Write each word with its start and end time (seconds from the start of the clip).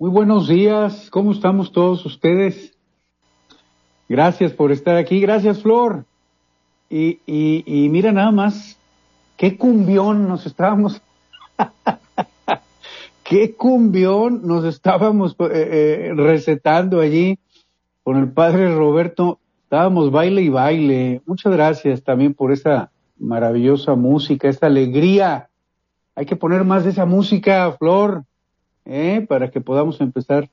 Muy 0.00 0.10
buenos 0.10 0.46
días, 0.46 1.10
¿cómo 1.10 1.32
estamos 1.32 1.72
todos 1.72 2.06
ustedes? 2.06 2.72
Gracias 4.08 4.52
por 4.52 4.70
estar 4.70 4.96
aquí, 4.96 5.18
gracias 5.18 5.60
Flor. 5.60 6.04
Y, 6.88 7.18
y, 7.26 7.88
mira 7.88 8.12
nada 8.12 8.30
más, 8.30 8.78
qué 9.36 9.56
cumbión 9.56 10.28
nos 10.28 10.46
estábamos, 10.46 11.02
qué 13.24 13.56
cumbión 13.56 14.46
nos 14.46 14.64
estábamos 14.66 15.32
eh, 15.40 15.46
eh, 15.50 16.12
recetando 16.14 17.00
allí 17.00 17.40
con 18.04 18.18
el 18.18 18.30
padre 18.30 18.72
Roberto. 18.72 19.40
Estábamos 19.64 20.12
baile 20.12 20.42
y 20.42 20.48
baile. 20.48 21.22
Muchas 21.26 21.52
gracias 21.52 22.04
también 22.04 22.34
por 22.34 22.52
esa 22.52 22.92
maravillosa 23.18 23.96
música, 23.96 24.48
esta 24.48 24.68
alegría. 24.68 25.48
Hay 26.14 26.24
que 26.24 26.36
poner 26.36 26.62
más 26.62 26.84
de 26.84 26.90
esa 26.90 27.04
música, 27.04 27.72
Flor. 27.72 28.22
¿Eh? 28.88 29.24
para 29.28 29.50
que 29.50 29.60
podamos 29.60 30.00
empezar 30.00 30.48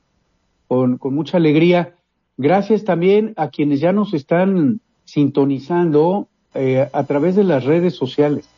con, 0.68 1.00
mucha 1.02 1.38
alegría. 1.38 1.94
Gracias 2.36 2.84
también 2.84 3.32
a 3.36 3.48
quienes 3.48 3.80
ya 3.80 3.92
nos 3.92 4.14
están 4.14 4.80
sintonizando 5.04 6.28
eh, 6.54 6.88
a 6.92 7.04
través 7.04 7.34
de 7.34 7.44
las 7.44 7.64
redes 7.64 7.96
sociales, 7.96 8.48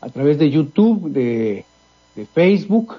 a 0.00 0.08
través 0.08 0.38
de 0.38 0.50
YouTube, 0.50 1.10
de, 1.10 1.64
Facebook 2.32 2.94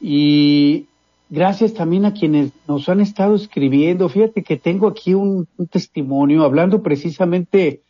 y 0.00 0.86
gracias 1.28 1.74
también 1.74 2.06
a 2.06 2.14
quienes 2.14 2.52
nos 2.66 2.88
han 2.88 3.02
estado 3.02 3.34
escribiendo. 3.34 4.08
Fíjate 4.08 4.42
que 4.42 4.56
tengo 4.56 4.88
aquí 4.88 5.12
un, 5.12 5.46
testimonio 5.68 6.42
hablando 6.44 6.82
precisamente 6.82 7.82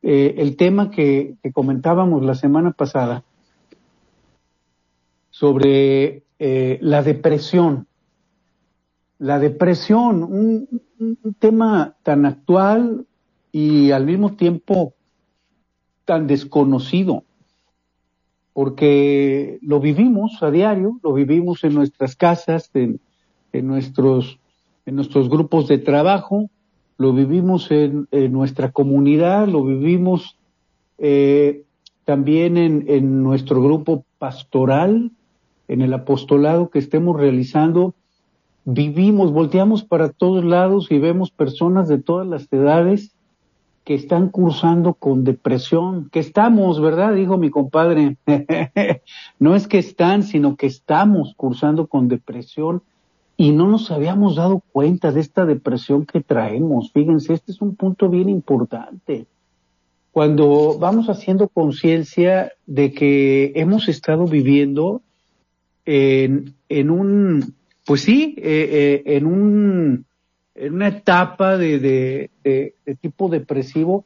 eh, 0.00 0.36
el 0.38 0.56
tema 0.56 0.92
que, 0.92 1.34
comentábamos 1.52 2.22
la 2.22 2.36
semana 2.36 2.70
pasada 2.70 3.24
sobre 5.34 6.22
eh, 6.38 6.78
la 6.80 7.02
depresión. 7.02 7.88
La 9.18 9.40
depresión, 9.40 10.22
un, 10.22 10.68
tema 11.40 11.96
tan 12.04 12.24
actual 12.24 13.04
y 13.50 13.90
al 13.90 14.06
mismo 14.06 14.34
tiempo 14.34 14.94
tan 16.04 16.28
desconocido, 16.28 17.24
porque 18.52 19.58
lo 19.60 19.80
vivimos 19.80 20.40
a 20.40 20.52
diario, 20.52 21.00
lo 21.02 21.12
vivimos 21.12 21.64
en 21.64 21.74
nuestras 21.74 22.14
casas, 22.14 22.70
en, 22.74 23.00
nuestros, 23.52 24.38
en 24.86 24.94
nuestros 24.94 25.28
grupos 25.28 25.66
de 25.66 25.78
trabajo, 25.78 26.48
lo 26.96 27.12
vivimos 27.12 27.72
en, 27.72 28.06
nuestra 28.30 28.70
comunidad, 28.70 29.48
lo 29.48 29.64
vivimos 29.64 30.38
eh, 30.98 31.64
también 32.04 32.56
en, 32.56 32.84
en, 32.88 33.22
nuestro 33.22 33.60
grupo 33.60 34.04
pastoral, 34.18 35.10
en 35.68 35.82
el 35.82 35.92
apostolado 35.94 36.70
que 36.70 36.78
estemos 36.78 37.18
realizando, 37.18 37.94
vivimos, 38.64 39.32
volteamos 39.32 39.84
para 39.84 40.10
todos 40.10 40.44
lados 40.44 40.90
y 40.90 40.98
vemos 40.98 41.30
personas 41.30 41.88
de 41.88 41.98
todas 41.98 42.26
las 42.26 42.52
edades 42.52 43.14
que 43.84 43.94
están 43.94 44.30
cursando 44.30 44.94
con 44.94 45.24
depresión, 45.24 46.08
que 46.10 46.18
estamos, 46.18 46.80
¿verdad? 46.80 47.14
Dijo 47.14 47.36
mi 47.36 47.50
compadre. 47.50 48.16
no 49.38 49.54
es 49.54 49.68
que 49.68 49.78
están, 49.78 50.22
sino 50.22 50.56
que 50.56 50.66
estamos 50.66 51.34
cursando 51.36 51.86
con 51.86 52.08
depresión 52.08 52.82
y 53.36 53.52
no 53.52 53.68
nos 53.68 53.90
habíamos 53.90 54.36
dado 54.36 54.62
cuenta 54.72 55.12
de 55.12 55.20
esta 55.20 55.44
depresión 55.44 56.06
que 56.06 56.22
traemos. 56.22 56.92
Fíjense, 56.92 57.34
este 57.34 57.52
es 57.52 57.60
un 57.60 57.76
punto 57.76 58.08
bien 58.08 58.30
importante. 58.30 59.26
Cuando 60.12 60.78
vamos 60.78 61.08
haciendo 61.10 61.48
conciencia 61.48 62.52
de 62.66 62.92
que 62.92 63.52
hemos 63.56 63.88
estado 63.88 64.26
viviendo 64.26 65.02
en, 65.84 66.90
un, 66.90 67.54
pues 67.84 68.02
sí, 68.02 68.34
eh, 68.38 69.02
eh, 69.06 69.16
en 69.16 69.26
un, 69.26 70.04
en 70.54 70.74
una 70.74 70.88
etapa 70.88 71.56
de, 71.56 71.78
de, 71.78 72.30
de, 72.42 72.94
tipo 73.00 73.28
depresivo, 73.28 74.04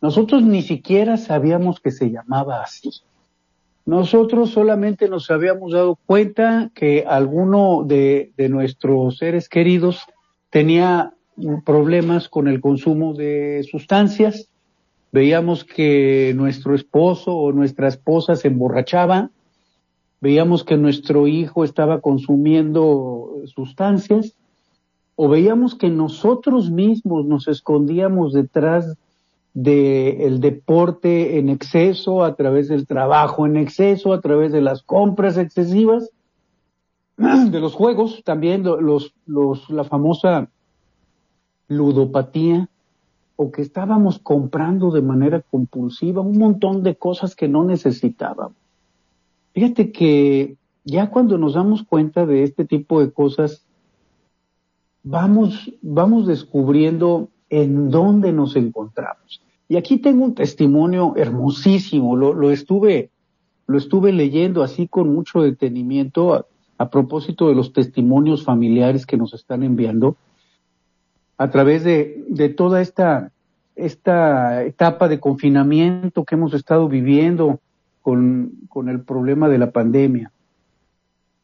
nosotros 0.00 0.42
ni 0.42 0.62
siquiera 0.62 1.16
sabíamos 1.16 1.80
que 1.80 1.90
se 1.90 2.10
llamaba 2.10 2.62
así. 2.62 2.90
Nosotros 3.84 4.50
solamente 4.50 5.08
nos 5.08 5.30
habíamos 5.30 5.72
dado 5.72 5.98
cuenta 6.06 6.70
que 6.74 7.04
alguno 7.06 7.84
de, 7.84 8.32
de 8.36 8.48
nuestros 8.48 9.18
seres 9.18 9.48
queridos 9.48 10.04
tenía 10.50 11.14
problemas 11.64 12.28
con 12.28 12.48
el 12.48 12.60
consumo 12.60 13.14
de 13.14 13.66
sustancias. 13.70 14.48
Veíamos 15.10 15.64
que 15.64 16.32
nuestro 16.36 16.74
esposo 16.74 17.34
o 17.34 17.52
nuestra 17.52 17.88
esposa 17.88 18.36
se 18.36 18.48
emborrachaba, 18.48 19.30
veíamos 20.20 20.64
que 20.64 20.76
nuestro 20.76 21.26
hijo 21.26 21.64
estaba 21.64 22.00
consumiendo 22.00 23.34
sustancias 23.46 24.34
o 25.20 25.28
veíamos 25.28 25.74
que 25.74 25.90
nosotros 25.90 26.70
mismos 26.70 27.26
nos 27.26 27.48
escondíamos 27.48 28.32
detrás 28.32 28.96
del 29.52 30.38
deporte 30.38 31.38
en 31.38 31.48
exceso, 31.48 32.22
a 32.22 32.36
través 32.36 32.68
del 32.68 32.86
trabajo 32.86 33.44
en 33.44 33.56
exceso, 33.56 34.12
a 34.12 34.20
través 34.20 34.52
de 34.52 34.60
las 34.60 34.82
compras 34.82 35.36
excesivas, 35.36 36.10
de 37.16 37.58
los 37.58 37.74
juegos, 37.74 38.22
también 38.24 38.62
los, 38.62 39.12
los, 39.26 39.68
la 39.70 39.82
famosa 39.82 40.48
ludopatía, 41.66 42.68
o 43.34 43.50
que 43.50 43.62
estábamos 43.62 44.18
comprando 44.20 44.90
de 44.90 45.02
manera 45.02 45.42
compulsiva 45.42 46.20
un 46.20 46.38
montón 46.38 46.82
de 46.82 46.96
cosas 46.96 47.34
que 47.34 47.48
no 47.48 47.64
necesitábamos. 47.64 48.57
Fíjate 49.52 49.92
que 49.92 50.56
ya 50.84 51.10
cuando 51.10 51.38
nos 51.38 51.54
damos 51.54 51.82
cuenta 51.82 52.26
de 52.26 52.42
este 52.42 52.64
tipo 52.64 53.00
de 53.00 53.12
cosas, 53.12 53.66
vamos, 55.02 55.72
vamos 55.82 56.26
descubriendo 56.26 57.28
en 57.50 57.90
dónde 57.90 58.32
nos 58.32 58.56
encontramos. 58.56 59.42
Y 59.68 59.76
aquí 59.76 59.98
tengo 59.98 60.24
un 60.24 60.34
testimonio 60.34 61.14
hermosísimo, 61.16 62.16
lo, 62.16 62.50
estuve, 62.50 63.10
lo 63.66 63.76
estuve 63.76 64.12
leyendo 64.12 64.62
así 64.62 64.88
con 64.88 65.12
mucho 65.14 65.42
detenimiento 65.42 66.46
a, 66.78 66.90
propósito 66.90 67.48
de 67.48 67.54
los 67.54 67.72
testimonios 67.72 68.44
familiares 68.44 69.04
que 69.04 69.16
nos 69.16 69.34
están 69.34 69.64
enviando 69.64 70.16
a 71.36 71.50
través 71.50 71.82
de, 71.82 72.24
de 72.28 72.48
toda 72.48 72.80
esta, 72.80 73.32
esta 73.74 74.62
etapa 74.64 75.08
de 75.08 75.20
confinamiento 75.20 76.24
que 76.24 76.36
hemos 76.36 76.54
estado 76.54 76.88
viviendo, 76.88 77.60
con, 78.68 78.88
el 78.88 79.00
problema 79.02 79.48
de 79.48 79.58
la 79.58 79.70
pandemia. 79.70 80.32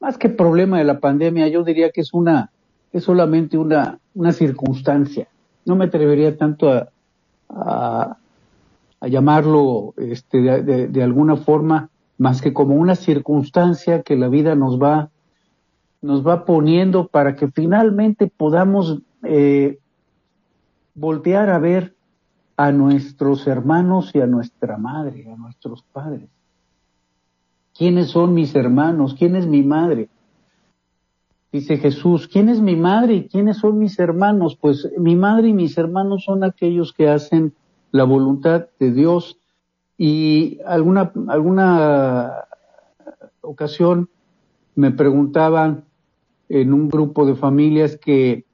Más 0.01 0.17
que 0.17 0.31
problema 0.31 0.79
de 0.79 0.85
la 0.85 0.99
pandemia, 0.99 1.49
yo 1.49 1.63
diría 1.63 1.91
que 1.91 2.01
es 2.01 2.15
una, 2.15 2.51
es 2.93 3.05
solamente 3.05 3.59
una, 3.59 3.99
una 4.15 4.33
circunstancia. 4.33 5.29
No 5.67 5.77
me 5.77 5.87
atrevería 5.87 6.37
tanto 6.39 6.71
a, 6.71 6.89
a, 7.49 8.17
llamarlo 9.09 9.93
este, 9.99 10.41
de, 10.41 11.03
alguna 11.03 11.37
forma 11.37 11.91
más 12.17 12.41
que 12.41 12.55
como 12.55 12.77
una 12.77 12.95
circunstancia 12.95 14.03
que 14.03 14.17
la 14.17 14.29
vida 14.29 14.55
nos 14.55 14.81
va, 14.81 15.11
nos 16.01 16.27
va 16.27 16.47
poniendo 16.47 17.09
para 17.09 17.37
que 17.37 17.49
finalmente 17.49 18.33
podamos 18.35 19.01
eh, 19.23 19.79
voltear 20.95 21.51
a 21.51 21.59
ver 21.59 21.95
a 22.57 22.73
nuestros 22.73 23.47
hermanos 23.47 24.13
y 24.15 24.21
a 24.21 24.27
nuestra 24.27 24.79
madre, 24.79 25.31
a 25.31 25.37
nuestros 25.37 25.83
padres. 25.83 26.34
¿Quiénes 27.77 28.09
son 28.09 28.35
mis 28.35 28.55
hermanos? 28.55 29.15
¿Quién 29.19 29.37
es 29.37 29.47
mi 29.47 29.63
madre? 29.63 30.09
Dice 31.53 31.77
Jesús, 31.77 32.29
¿quién 32.29 32.49
es 32.49 32.61
mi 32.61 32.77
madre 32.77 33.15
y 33.15 33.29
quiénes 33.29 33.59
son 33.59 33.79
mis 33.79 33.99
hermanos? 33.99 34.57
Pues 34.57 34.91
mi 34.99 35.17
madre 35.17 35.49
y 35.49 35.53
mis 35.53 35.77
hermanos 35.79 36.25
son 36.25 36.45
aquellos 36.45 36.93
que 36.93 37.09
hacen 37.09 37.53
la 37.91 38.05
voluntad 38.05 38.67
de 38.79 38.93
Dios. 38.93 39.39
Y 39.97 40.59
alguna, 40.67 41.13
alguna 41.29 42.33
ocasión 43.41 44.09
me 44.75 44.91
preguntaban, 44.91 45.85
en 46.49 46.73
un 46.73 46.89
grupo 46.89 47.27
de 47.27 47.35
familias 47.35 47.97
que, 47.97 48.45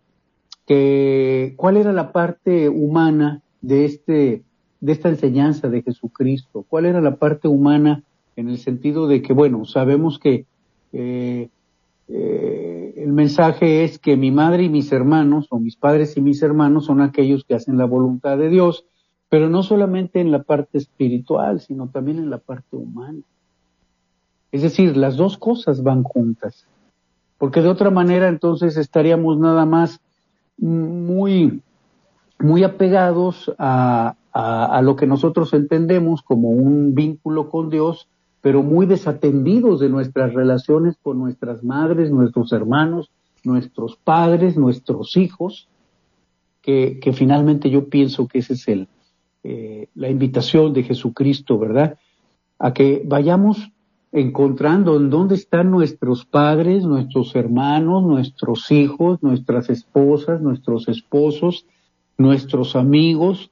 que 0.67 1.55
cuál 1.57 1.77
era 1.77 1.93
la 1.93 2.13
parte 2.13 2.69
humana 2.69 3.43
de 3.61 3.85
este 3.85 4.45
de 4.81 4.93
esta 4.93 5.11
enseñanza 5.11 5.69
de 5.69 5.83
Jesucristo, 5.83 6.65
cuál 6.67 6.87
era 6.87 7.03
la 7.03 7.17
parte 7.17 7.49
humana 7.49 8.03
en 8.37 8.49
el 8.49 8.59
sentido 8.59 9.07
de 9.07 9.23
que 9.23 9.33
bueno 9.33 9.65
sabemos 9.65 10.19
que 10.19 10.47
eh, 10.93 11.49
eh, 12.13 12.95
el 12.97 13.13
mensaje 13.13 13.85
es 13.85 14.01
que 14.01 14.17
mi 14.17 14.33
madre 14.33 14.65
y 14.65 14.69
mis 14.69 14.91
hermanos, 14.91 15.47
o 15.51 15.61
mis 15.61 15.77
padres 15.77 16.17
y 16.17 16.21
mis 16.21 16.43
hermanos, 16.43 16.87
son 16.87 17.01
aquellos 17.01 17.45
que 17.45 17.55
hacen 17.55 17.79
la 17.79 17.85
voluntad 17.85 18.37
de 18.37 18.49
Dios, 18.49 18.85
pero 19.29 19.49
no 19.49 19.63
solamente 19.63 20.21
en 20.21 20.33
la 20.33 20.43
parte 20.43 20.79
espiritual, 20.79 21.61
sino 21.61 21.89
también 21.89 22.19
en 22.19 22.31
la 22.31 22.39
parte 22.39 22.77
humana. 22.77 23.21
Es 24.51 24.63
decir, 24.63 24.97
las 24.97 25.17
dos 25.17 25.39
cosas 25.39 25.85
van 25.85 26.03
juntas, 26.03 26.67
porque 27.39 27.63
de 27.63 27.69
otra 27.69 27.91
manera 27.91 28.29
entonces 28.29 28.77
estaríamos 28.77 29.39
nada 29.39 29.65
más 29.65 30.01
muy, 30.59 31.63
muy 32.41 32.65
apegados 32.65 33.53
a, 33.57 34.17
a 34.33 34.83
lo 34.83 34.97
que 34.97 35.07
nosotros 35.07 35.55
entendemos 35.55 36.23
como 36.23 36.51
un 36.51 36.97
vínculo 36.97 37.51
con 37.51 37.71
Dios, 37.71 38.09
pero 38.41 38.63
muy 38.63 38.87
desatendidos 38.87 39.81
de 39.81 39.89
nuestras 39.89 40.33
relaciones 40.33 40.97
con 41.03 41.19
nuestras 41.19 41.63
madres, 41.63 42.11
nuestros 42.11 42.53
hermanos, 42.53 43.11
nuestros 43.45 43.97
padres, 43.97 44.57
nuestros 44.57 45.17
hijos, 45.17 45.69
que, 46.63 46.99
que 47.01 47.13
finalmente 47.13 47.71
yo 47.71 47.89
pienso 47.89 48.27
que 48.27 48.39
esa 48.39 48.55
es 48.55 48.69
el, 48.69 48.89
eh, 49.43 49.89
la 49.95 50.11
invitación 50.11 50.73
de 50.73 50.83
Jesucristo, 50.83 51.59
¿verdad? 51.59 51.99
A 52.59 52.75
que 52.75 53.03
vayamos 53.05 53.71
encontrando 54.13 54.97
en 54.97 55.09
dónde 55.09 55.37
están 55.37 55.71
nuestros 55.71 56.27
padres, 56.27 56.85
nuestros 56.85 57.35
hermanos, 57.37 58.03
nuestros 58.03 58.71
hijos, 58.71 59.23
nuestras 59.23 59.71
esposas, 59.71 60.43
nuestros 60.43 60.89
esposos, 60.89 61.65
nuestros 62.19 62.77
amigos, 62.77 63.51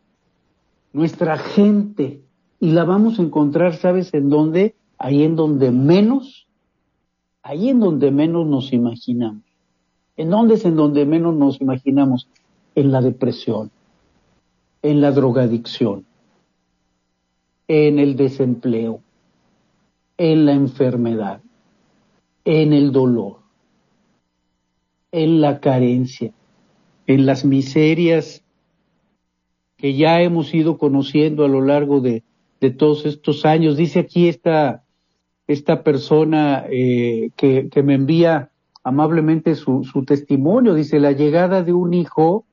nuestra 0.93 1.39
gente, 1.39 2.23
y 2.61 2.73
la 2.73 2.85
vamos 2.85 3.19
a 3.19 3.23
encontrar, 3.23 3.77
¿sabes 3.77 4.13
en 4.15 4.31
dónde? 4.31 4.75
Ahí 4.99 5.23
en 5.23 5.37
donde 5.37 5.71
menos, 5.71 6.49
ahí 7.43 7.69
en 7.69 7.81
donde 7.81 8.11
menos 8.11 8.47
nos 8.47 8.73
imaginamos. 8.73 9.43
¿En 10.17 10.31
dónde 10.31 10.55
es 10.55 10.65
en 10.65 10.75
donde 10.75 11.07
menos 11.07 11.35
nos 11.37 11.61
imaginamos? 11.61 12.29
En 12.75 12.91
la 12.91 13.01
depresión, 13.01 13.71
en 14.83 15.01
la 15.01 15.13
drogadicción, 15.13 16.05
en 17.69 18.01
el 18.01 18.17
desempleo, 18.17 19.01
en 20.17 20.47
la 20.47 20.53
enfermedad, 20.53 21.41
en 22.45 22.73
el 22.73 22.91
dolor, 22.91 23.37
en 25.13 25.41
la 25.41 25.61
carencia, 25.61 26.33
en 27.07 27.25
las 27.25 27.45
miserias 27.45 28.43
que 29.77 29.95
ya 29.95 30.21
hemos 30.23 30.53
ido 30.53 30.77
conociendo 30.77 31.45
a 31.45 31.49
lo 31.49 31.63
largo 31.63 32.01
de, 32.01 32.25
de 32.61 32.71
todos 32.71 33.07
estos 33.07 33.45
años. 33.45 33.77
Dice 33.77 34.01
aquí 34.01 34.29
esta, 34.29 34.85
esta 35.47 35.83
persona 35.83 36.65
eh, 36.71 37.31
que, 37.37 37.69
que, 37.69 37.83
me 37.83 37.95
envía 37.95 38.51
amablemente 38.83 39.55
su, 39.55 39.85
su 39.85 40.05
testimonio, 40.05 40.75
dice, 40.75 41.01
la 41.01 41.13
llegada 41.13 41.63
de 41.63 41.73
un 41.73 41.95
hijo 41.95 42.47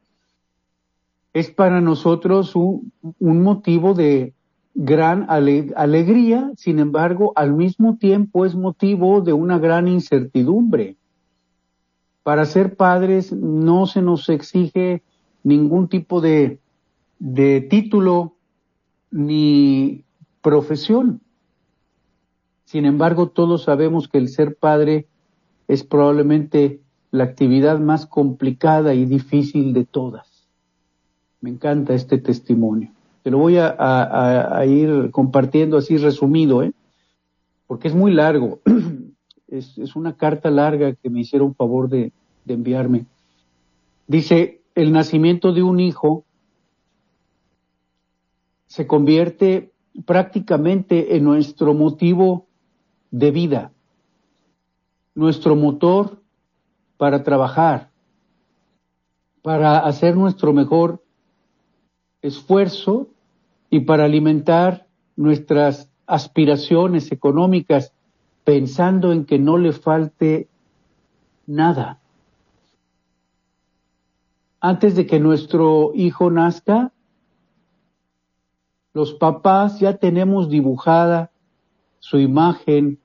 es 1.33 1.51
para 1.51 1.81
nosotros 1.81 2.55
un, 2.55 2.91
un 3.19 3.43
motivo 3.43 3.93
de 3.93 4.33
gran 4.73 5.25
ale, 5.29 5.71
alegría, 5.75 6.51
sin 6.57 6.79
embargo, 6.79 7.31
al 7.35 7.53
mismo 7.53 7.97
tiempo 7.97 8.45
es 8.45 8.55
motivo 8.55 9.21
de 9.21 9.33
una 9.33 9.57
gran 9.57 9.87
incertidumbre. 9.87 10.97
Para 12.23 12.45
ser 12.45 12.75
padres 12.75 13.31
no 13.31 13.85
se 13.85 14.01
nos 14.01 14.29
exige 14.29 15.03
ningún 15.43 15.87
tipo 15.87 16.21
de, 16.21 16.59
de 17.19 17.61
título 17.61 18.34
ni 19.11 20.03
profesión. 20.41 21.21
Sin 22.65 22.85
embargo, 22.85 23.29
todos 23.29 23.63
sabemos 23.63 24.07
que 24.07 24.17
el 24.17 24.29
ser 24.29 24.55
padre 24.55 25.07
es 25.67 25.83
probablemente 25.83 26.81
la 27.11 27.23
actividad 27.23 27.79
más 27.79 28.05
complicada 28.05 28.93
y 28.93 29.05
difícil 29.05 29.73
de 29.73 29.85
todas. 29.85 30.47
Me 31.41 31.49
encanta 31.49 31.93
este 31.93 32.17
testimonio. 32.17 32.91
Te 33.23 33.31
lo 33.31 33.39
voy 33.39 33.57
a, 33.57 34.63
ir 34.67 35.09
compartiendo 35.11 35.77
así 35.77 35.97
resumido, 35.97 36.61
¿eh? 36.61 36.73
porque 37.67 37.87
es 37.87 37.95
muy 37.95 38.13
largo. 38.13 38.59
es, 39.47 39.95
una 39.95 40.17
carta 40.17 40.51
larga 40.51 40.93
que 40.93 41.09
me 41.09 41.21
hicieron 41.21 41.55
favor 41.55 41.89
de 41.89 42.11
enviarme. 42.45 43.05
Dice, 44.07 44.61
el 44.75 44.91
nacimiento 44.91 45.53
de 45.53 45.63
un 45.63 45.79
hijo 45.79 46.24
se 48.67 48.87
convierte 48.87 49.71
prácticamente 50.05 51.15
en 51.15 51.23
nuestro 51.23 51.73
motivo 51.73 52.47
de 53.11 53.31
vida, 53.31 53.71
nuestro 55.13 55.55
motor 55.55 56.21
para 56.97 57.23
trabajar, 57.23 57.91
para 59.41 59.79
hacer 59.79 60.15
nuestro 60.15 60.53
mejor 60.53 61.03
esfuerzo 62.21 63.07
y 63.69 63.81
para 63.81 64.05
alimentar 64.05 64.87
nuestras 65.15 65.89
aspiraciones 66.07 67.11
económicas 67.11 67.93
pensando 68.43 69.11
en 69.11 69.25
que 69.25 69.39
no 69.39 69.57
le 69.57 69.71
falte 69.71 70.47
nada. 71.47 71.99
Antes 74.59 74.95
de 74.95 75.05
que 75.05 75.19
nuestro 75.19 75.91
hijo 75.93 76.31
nazca, 76.31 76.91
los 78.95 79.13
papás 79.13 79.81
ya 79.81 79.97
tenemos 79.97 80.49
dibujada 80.49 81.29
su 81.99 82.17
imagen 82.17 82.97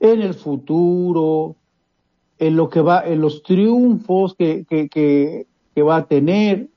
en 0.00 0.22
el 0.22 0.32
futuro, 0.32 1.54
en 2.38 2.56
lo 2.56 2.70
que 2.70 2.80
va, 2.80 3.04
en 3.06 3.20
los 3.20 3.42
triunfos 3.42 4.34
que, 4.34 4.64
que, 4.64 5.82
va 5.82 5.96
a 5.96 6.06
tener, 6.06 6.70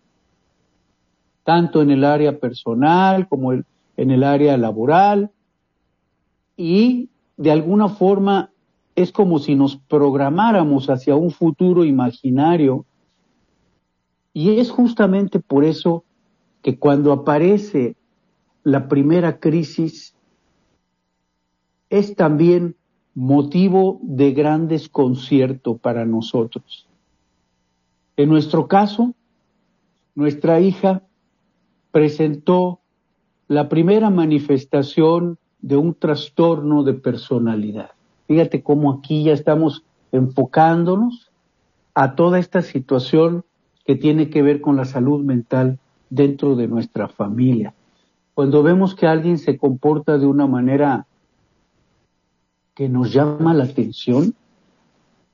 tanto 1.46 1.82
en 1.82 1.92
el 1.92 2.04
área 2.04 2.38
personal 2.38 3.30
como 3.30 3.54
en 3.54 3.66
el 3.96 4.24
área 4.26 4.58
laboral, 4.58 5.32
y 6.58 7.10
de 7.38 7.52
alguna 7.52 7.88
forma 7.88 8.52
es 8.96 9.14
como 9.14 9.40
si 9.40 9.56
nos 9.56 9.78
programáramos 9.78 10.90
hacia 10.90 11.16
un 11.16 11.32
futuro 11.32 11.86
imaginario, 11.86 12.86
y 14.34 14.60
es 14.60 14.72
justamente 14.72 15.40
por 15.40 15.64
eso 15.64 16.04
que 16.62 16.78
cuando 16.78 17.14
aparece 17.14 17.96
la 18.66 18.88
primera 18.88 19.40
crisis 19.40 20.16
es 21.92 22.16
también 22.16 22.76
motivo 23.14 24.00
de 24.02 24.34
gran 24.34 24.68
desconcierto 24.68 25.78
para 25.78 26.04
nosotros. 26.04 26.88
En 28.18 28.28
nuestro 28.30 28.68
caso, 28.68 29.14
nuestra 30.16 30.60
hija 30.60 31.04
presentó 31.92 32.80
la 33.48 33.70
primera 33.70 34.10
manifestación 34.10 35.38
de 35.62 35.78
un 35.78 35.94
trastorno 35.94 36.84
de 36.84 36.96
personalidad. 36.96 37.92
Fíjate 38.28 38.64
cómo 38.64 38.94
aquí 38.94 39.26
ya 39.26 39.34
estamos 39.34 39.84
enfocándonos 40.12 41.30
a 41.94 42.16
toda 42.16 42.40
esta 42.40 42.64
situación 42.64 43.46
que 43.86 43.96
tiene 43.96 44.32
que 44.32 44.42
ver 44.42 44.60
con 44.60 44.76
la 44.76 44.86
salud 44.86 45.24
mental 45.24 45.78
dentro 46.10 46.56
de 46.56 46.68
nuestra 46.68 47.08
familia. 47.08 47.76
Cuando 48.36 48.64
vemos 48.64 48.96
que 48.96 49.08
alguien 49.08 49.38
se 49.38 49.58
comporta 49.58 50.18
de 50.18 50.26
una 50.26 50.46
manera 50.46 51.08
que 52.76 52.90
nos 52.90 53.14
llama 53.14 53.54
la 53.54 53.64
atención, 53.64 54.36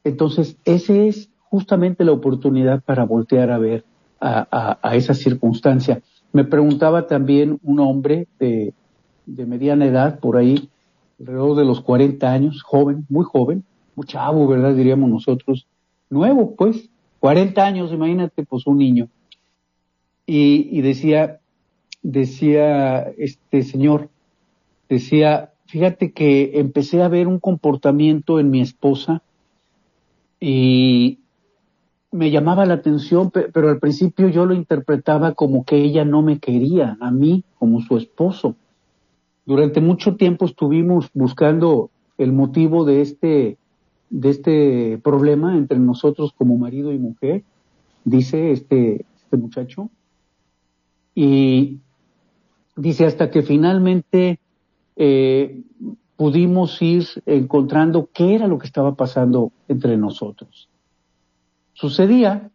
entonces 0.03 0.55
esa 0.65 0.93
es 0.93 1.31
justamente 1.39 2.05
la 2.05 2.11
oportunidad 2.11 2.83
para 2.83 3.03
voltear 3.03 3.49
a 3.49 3.57
ver 3.57 3.83
a, 4.19 4.77
esa 4.93 5.15
circunstancia. 5.15 6.03
Me 6.31 6.43
preguntaba 6.43 7.07
también 7.07 7.59
un 7.63 7.79
hombre 7.79 8.27
de, 8.37 8.71
mediana 9.25 9.87
edad, 9.87 10.19
por 10.19 10.37
ahí, 10.37 10.69
alrededor 11.19 11.57
de 11.57 11.65
los 11.65 11.81
40 11.81 12.31
años, 12.31 12.61
joven, 12.61 13.07
muy 13.09 13.25
joven, 13.25 13.63
muy 13.95 14.05
chavo, 14.05 14.47
¿verdad? 14.47 14.75
Diríamos 14.75 15.09
nosotros, 15.09 15.65
nuevo, 16.07 16.55
pues, 16.55 16.87
40 17.19 17.65
años, 17.65 17.91
imagínate, 17.91 18.45
pues 18.45 18.67
un 18.67 18.77
niño. 18.77 19.09
Y 20.27 20.79
decía, 20.81 21.40
decía 22.01 23.01
este 23.17 23.63
señor, 23.63 24.09
decía, 24.89 25.51
fíjate 25.65 26.11
que 26.11 26.59
empecé 26.59 27.01
a 27.01 27.07
ver 27.07 27.27
un 27.27 27.39
comportamiento 27.39 28.39
en 28.39 28.49
mi 28.49 28.61
esposa 28.61 29.21
y 30.39 31.19
me 32.11 32.29
llamaba 32.29 32.65
la 32.65 32.73
atención, 32.75 33.31
pero 33.31 33.69
al 33.69 33.79
principio 33.79 34.27
yo 34.27 34.45
lo 34.45 34.53
interpretaba 34.53 35.33
como 35.33 35.63
que 35.63 35.77
ella 35.77 36.03
no 36.03 36.21
me 36.21 36.39
quería 36.39 36.97
a 36.99 37.11
mí 37.11 37.43
como 37.57 37.81
su 37.81 37.97
esposo. 37.97 38.55
Durante 39.45 39.79
mucho 39.79 40.15
tiempo 40.15 40.45
estuvimos 40.45 41.09
buscando 41.13 41.89
el 42.17 42.33
motivo 42.33 42.85
de 42.85 43.01
este 43.01 43.57
de 44.11 44.29
este 44.29 44.97
problema 45.01 45.57
entre 45.57 45.79
nosotros 45.79 46.33
como 46.37 46.57
marido 46.57 46.91
y 46.91 46.99
mujer, 46.99 47.43
dice 48.03 48.51
este, 48.51 49.05
este 49.15 49.37
muchacho. 49.37 49.89
Y 51.15 51.79
dice 52.81 53.05
hasta 53.05 53.29
que 53.29 53.43
finalmente 53.43 54.39
eh, 54.95 55.61
pudimos 56.15 56.81
ir 56.81 57.05
encontrando 57.25 58.09
qué 58.13 58.35
era 58.35 58.47
lo 58.47 58.57
que 58.57 58.67
estaba 58.67 58.95
pasando 58.95 59.51
entre 59.67 59.97
nosotros. 59.97 60.69
Sucedía 61.73 62.49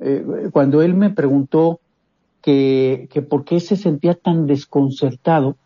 eh, 0.00 0.50
cuando 0.52 0.82
él 0.82 0.94
me 0.94 1.10
preguntó 1.10 1.80
que, 2.42 3.08
que 3.12 3.22
por 3.22 3.44
qué 3.44 3.60
se 3.60 3.76
sentía 3.76 4.14
tan 4.14 4.46
desconcertado 4.46 5.56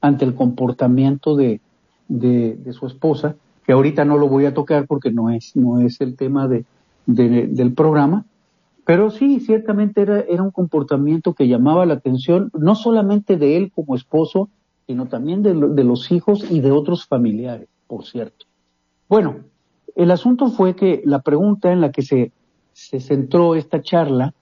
ante 0.00 0.24
el 0.24 0.34
comportamiento 0.34 1.36
de, 1.36 1.60
de, 2.08 2.72
su 2.72 2.86
esposa, 2.86 3.36
que 3.64 3.72
ahorita 3.72 4.04
no 4.04 4.18
lo 4.18 4.28
voy 4.28 4.46
a 4.46 4.54
tocar 4.54 4.86
porque 4.86 5.12
no 5.12 5.30
es, 5.30 5.54
no 5.54 5.80
es 5.80 6.00
el 6.00 6.16
tema 6.16 6.48
de, 6.48 6.64
del 7.06 7.72
programa, 7.72 8.24
pero 8.84 9.10
sí, 9.10 9.40
ciertamente 9.40 10.02
era, 10.02 10.20
era 10.20 10.42
un 10.42 10.50
comportamiento 10.50 11.34
que 11.34 11.46
llamaba 11.46 11.86
la 11.86 11.94
atención, 11.94 12.50
no 12.58 12.74
solamente 12.74 13.36
de 13.36 13.56
él 13.56 13.70
como 13.72 13.94
esposo, 13.94 14.48
sino 14.86 15.06
también 15.06 15.42
de, 15.42 15.54
los 15.54 16.10
hijos 16.10 16.50
y 16.50 16.60
de 16.60 16.72
otros 16.72 17.06
familiares, 17.06 17.68
por 17.86 18.04
cierto. 18.04 18.46
Bueno, 19.08 19.44
el 19.94 20.10
asunto 20.10 20.48
fue 20.48 20.74
que 20.74 21.02
la 21.04 21.20
pregunta 21.20 21.72
en 21.72 21.80
la 21.80 21.92
que 21.92 22.02
se, 22.02 22.32
se 22.72 23.00
centró 23.00 23.54
esta 23.54 23.80
charla 23.82 24.34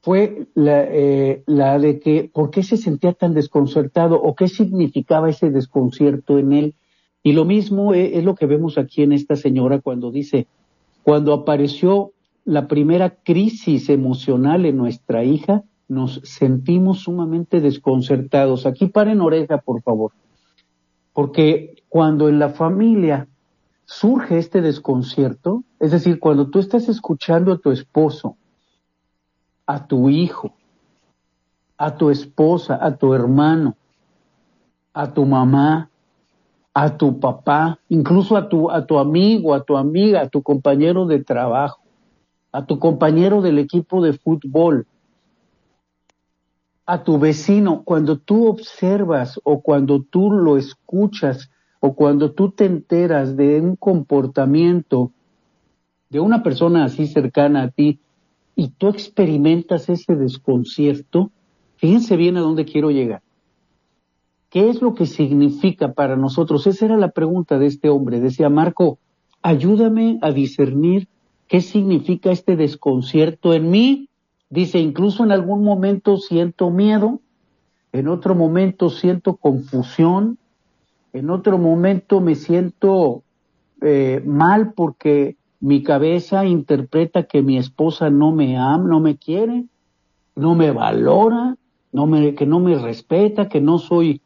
fue 0.00 0.46
la, 0.54 0.84
eh, 0.84 1.42
la 1.46 1.78
de 1.78 1.98
que 1.98 2.30
por 2.32 2.50
qué 2.50 2.62
se 2.62 2.76
sentía 2.76 3.12
tan 3.12 3.34
desconcertado 3.34 4.20
o 4.22 4.36
qué 4.36 4.46
significaba 4.46 5.28
ese 5.28 5.50
desconcierto 5.50 6.38
en 6.38 6.52
él. 6.52 6.74
Y 7.24 7.32
lo 7.32 7.44
mismo 7.44 7.92
es, 7.92 8.14
es 8.14 8.24
lo 8.24 8.36
que 8.36 8.46
vemos 8.46 8.78
aquí 8.78 9.02
en 9.02 9.12
esta 9.12 9.34
señora 9.34 9.80
cuando 9.80 10.12
dice, 10.12 10.46
cuando 11.02 11.32
apareció 11.32 12.12
la 12.48 12.66
primera 12.66 13.10
crisis 13.10 13.90
emocional 13.90 14.64
en 14.64 14.78
nuestra 14.78 15.22
hija, 15.22 15.64
nos 15.86 16.22
sentimos 16.24 17.00
sumamente 17.00 17.60
desconcertados. 17.60 18.64
Aquí 18.64 18.86
paren 18.86 19.20
oreja, 19.20 19.58
por 19.58 19.82
favor. 19.82 20.12
Porque 21.12 21.82
cuando 21.90 22.26
en 22.26 22.38
la 22.38 22.48
familia 22.48 23.28
surge 23.84 24.38
este 24.38 24.62
desconcierto, 24.62 25.62
es 25.78 25.90
decir, 25.90 26.18
cuando 26.18 26.48
tú 26.48 26.58
estás 26.58 26.88
escuchando 26.88 27.52
a 27.52 27.58
tu 27.58 27.70
esposo, 27.70 28.38
a 29.66 29.86
tu 29.86 30.08
hijo, 30.08 30.54
a 31.76 31.98
tu 31.98 32.08
esposa, 32.08 32.78
a 32.80 32.96
tu 32.96 33.12
hermano, 33.12 33.76
a 34.94 35.12
tu 35.12 35.26
mamá, 35.26 35.90
a 36.72 36.96
tu 36.96 37.20
papá, 37.20 37.78
incluso 37.90 38.38
a 38.38 38.48
tu, 38.48 38.70
a 38.70 38.86
tu 38.86 38.98
amigo, 38.98 39.52
a 39.52 39.62
tu 39.64 39.76
amiga, 39.76 40.22
a 40.22 40.28
tu 40.30 40.42
compañero 40.42 41.04
de 41.04 41.22
trabajo, 41.22 41.82
a 42.52 42.64
tu 42.64 42.78
compañero 42.78 43.42
del 43.42 43.58
equipo 43.58 44.02
de 44.02 44.12
fútbol, 44.14 44.86
a 46.86 47.04
tu 47.04 47.18
vecino, 47.18 47.82
cuando 47.84 48.16
tú 48.18 48.46
observas 48.46 49.38
o 49.44 49.60
cuando 49.60 50.02
tú 50.02 50.30
lo 50.30 50.56
escuchas 50.56 51.50
o 51.80 51.94
cuando 51.94 52.32
tú 52.32 52.50
te 52.50 52.64
enteras 52.64 53.36
de 53.36 53.60
un 53.60 53.76
comportamiento 53.76 55.12
de 56.08 56.20
una 56.20 56.42
persona 56.42 56.84
así 56.84 57.06
cercana 57.06 57.64
a 57.64 57.68
ti 57.68 58.00
y 58.56 58.68
tú 58.70 58.88
experimentas 58.88 59.88
ese 59.90 60.16
desconcierto, 60.16 61.30
fíjense 61.76 62.16
bien 62.16 62.38
a 62.38 62.40
dónde 62.40 62.64
quiero 62.64 62.90
llegar. 62.90 63.22
¿Qué 64.50 64.70
es 64.70 64.80
lo 64.80 64.94
que 64.94 65.04
significa 65.04 65.92
para 65.92 66.16
nosotros? 66.16 66.66
Esa 66.66 66.86
era 66.86 66.96
la 66.96 67.10
pregunta 67.10 67.58
de 67.58 67.66
este 67.66 67.90
hombre. 67.90 68.18
Decía, 68.18 68.48
Marco, 68.48 68.98
ayúdame 69.42 70.18
a 70.22 70.32
discernir 70.32 71.06
¿Qué 71.48 71.62
significa 71.62 72.30
este 72.30 72.56
desconcierto 72.56 73.54
en 73.54 73.70
mí? 73.70 74.08
Dice, 74.50 74.78
incluso 74.78 75.24
en 75.24 75.32
algún 75.32 75.64
momento 75.64 76.18
siento 76.18 76.70
miedo, 76.70 77.20
en 77.92 78.08
otro 78.08 78.34
momento 78.34 78.90
siento 78.90 79.36
confusión, 79.36 80.38
en 81.12 81.30
otro 81.30 81.58
momento 81.58 82.20
me 82.20 82.34
siento 82.34 83.22
eh, 83.80 84.22
mal 84.24 84.72
porque 84.74 85.36
mi 85.60 85.82
cabeza 85.82 86.44
interpreta 86.44 87.24
que 87.24 87.42
mi 87.42 87.56
esposa 87.56 88.10
no 88.10 88.30
me 88.32 88.56
ama, 88.56 88.84
no 88.88 89.00
me 89.00 89.16
quiere, 89.16 89.64
no 90.36 90.54
me 90.54 90.70
valora, 90.70 91.56
que 91.90 92.46
no 92.46 92.60
me 92.60 92.78
respeta, 92.78 93.48
que 93.48 93.60
no 93.60 93.78
soy, 93.78 94.20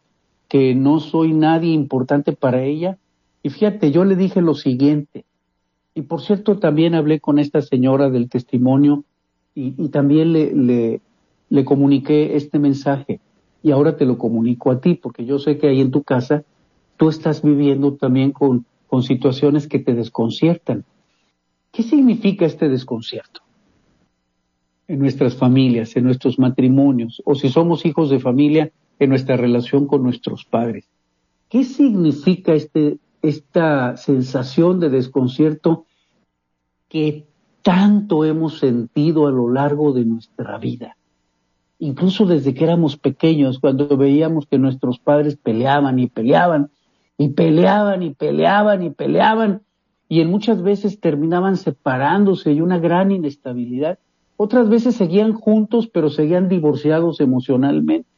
que 0.49 0.75
no 0.75 1.01
soy 1.01 1.33
nadie 1.33 1.73
importante 1.73 2.33
para 2.33 2.63
ella. 2.63 2.99
Y 3.43 3.51
fíjate, 3.51 3.91
yo 3.91 4.05
le 4.05 4.17
dije 4.17 4.43
lo 4.43 4.55
siguiente, 4.55 5.25
y 5.95 6.03
por 6.03 6.23
cierto, 6.23 6.59
también 6.59 6.95
hablé 6.95 7.21
con 7.21 7.39
esta 7.39 7.61
señora 7.61 8.09
del 8.09 8.29
testimonio 8.29 9.05
y, 9.55 9.89
también 9.91 10.33
le, 10.33 10.55
le, 10.55 11.01
le, 11.51 11.65
comuniqué 11.65 12.37
este 12.37 12.59
mensaje. 12.59 13.21
Y 13.63 13.71
ahora 13.71 13.97
te 13.97 14.07
lo 14.07 14.17
comunico 14.17 14.71
a 14.71 14.81
ti, 14.81 14.95
porque 14.95 15.27
yo 15.27 15.39
sé 15.39 15.59
que 15.59 15.69
ahí 15.69 15.81
en 15.81 15.91
tu 15.91 16.03
casa 16.03 16.45
tú 16.97 17.11
estás 17.11 17.43
viviendo 17.43 17.95
también 17.95 18.33
con, 18.33 18.65
con 18.87 19.03
situaciones 19.03 19.67
que 19.67 19.79
te 19.79 19.93
desconciertan. 19.95 20.85
¿Qué 21.71 21.83
significa 21.83 22.47
este 22.47 22.71
desconcierto? 22.71 23.43
En 24.89 24.99
nuestras 24.99 25.37
familias, 25.37 25.95
en 25.97 26.05
nuestros 26.05 26.39
matrimonios, 26.39 27.23
o 27.27 27.35
si 27.35 27.51
somos 27.51 27.85
hijos 27.85 28.09
de 28.09 28.19
familia, 28.19 28.73
en 28.99 29.11
nuestra 29.11 29.37
relación 29.37 29.87
con 29.87 30.03
nuestros 30.03 30.45
padres. 30.45 30.89
¿Qué 31.51 31.65
significa 31.65 32.55
este 32.55 32.99
esta 33.23 33.97
sensación 33.97 34.81
de 34.81 34.91
desconcierto 34.91 35.87
que 36.89 37.27
tanto 37.63 38.25
hemos 38.25 38.59
sentido 38.59 39.29
a 39.29 39.31
lo 39.31 39.49
largo 39.49 39.93
de 39.93 40.05
nuestra 40.05 40.59
vida. 40.59 40.97
Incluso 41.79 42.27
desde 42.27 42.53
que 42.53 42.65
éramos 42.65 42.97
pequeños, 42.97 43.59
cuando 43.59 43.97
veíamos 43.97 44.47
que 44.47 44.59
nuestros 44.59 44.99
padres 44.99 45.37
peleaban 45.37 45.99
y 45.99 46.09
peleaban 46.09 46.71
y 47.17 47.31
peleaban 47.31 48.03
y 48.03 48.11
peleaban 48.11 48.83
y 48.83 48.91
peleaban 48.91 49.63
y 50.09 50.21
en 50.21 50.31
muchas 50.31 50.63
veces 50.63 51.01
terminaban 51.01 51.57
separándose 51.57 52.53
y 52.53 52.61
una 52.61 52.79
gran 52.79 53.11
inestabilidad. 53.11 53.99
Otras 54.37 54.69
veces 54.69 54.97
seguían 54.97 55.33
juntos 55.33 55.89
pero 55.89 56.11
seguían 56.11 56.49
divorciados 56.49 57.21
emocionalmente, 57.21 58.09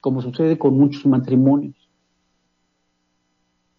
como 0.00 0.20
sucede 0.20 0.58
con 0.58 0.76
muchos 0.76 1.06
matrimonios. 1.06 1.89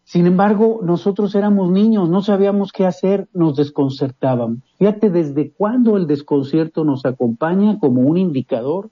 Sin 0.03 0.25
embargo, 0.25 0.81
nosotros 0.83 1.35
éramos 1.35 1.71
niños, 1.71 2.09
no 2.09 2.21
sabíamos 2.21 2.71
qué 2.71 2.85
hacer, 2.85 3.27
nos 3.33 3.55
desconcertábamos. 3.55 4.59
Fíjate 4.77 5.09
desde 5.09 5.51
cuándo 5.51 5.95
el 5.97 6.07
desconcierto 6.07 6.83
nos 6.83 7.05
acompaña 7.05 7.79
como 7.79 8.01
un 8.01 8.17
indicador 8.17 8.89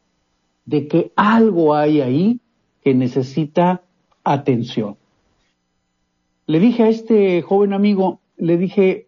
de 0.65 0.87
que 0.87 1.11
algo 1.15 1.75
hay 1.75 2.01
ahí 2.01 2.39
que 2.83 2.93
necesita 2.93 3.81
atención. 4.23 4.95
Le 6.45 6.59
dije 6.59 6.83
a 6.83 6.89
este 6.89 7.41
joven 7.41 7.73
amigo, 7.73 8.21
le 8.37 8.57
dije, 8.57 9.07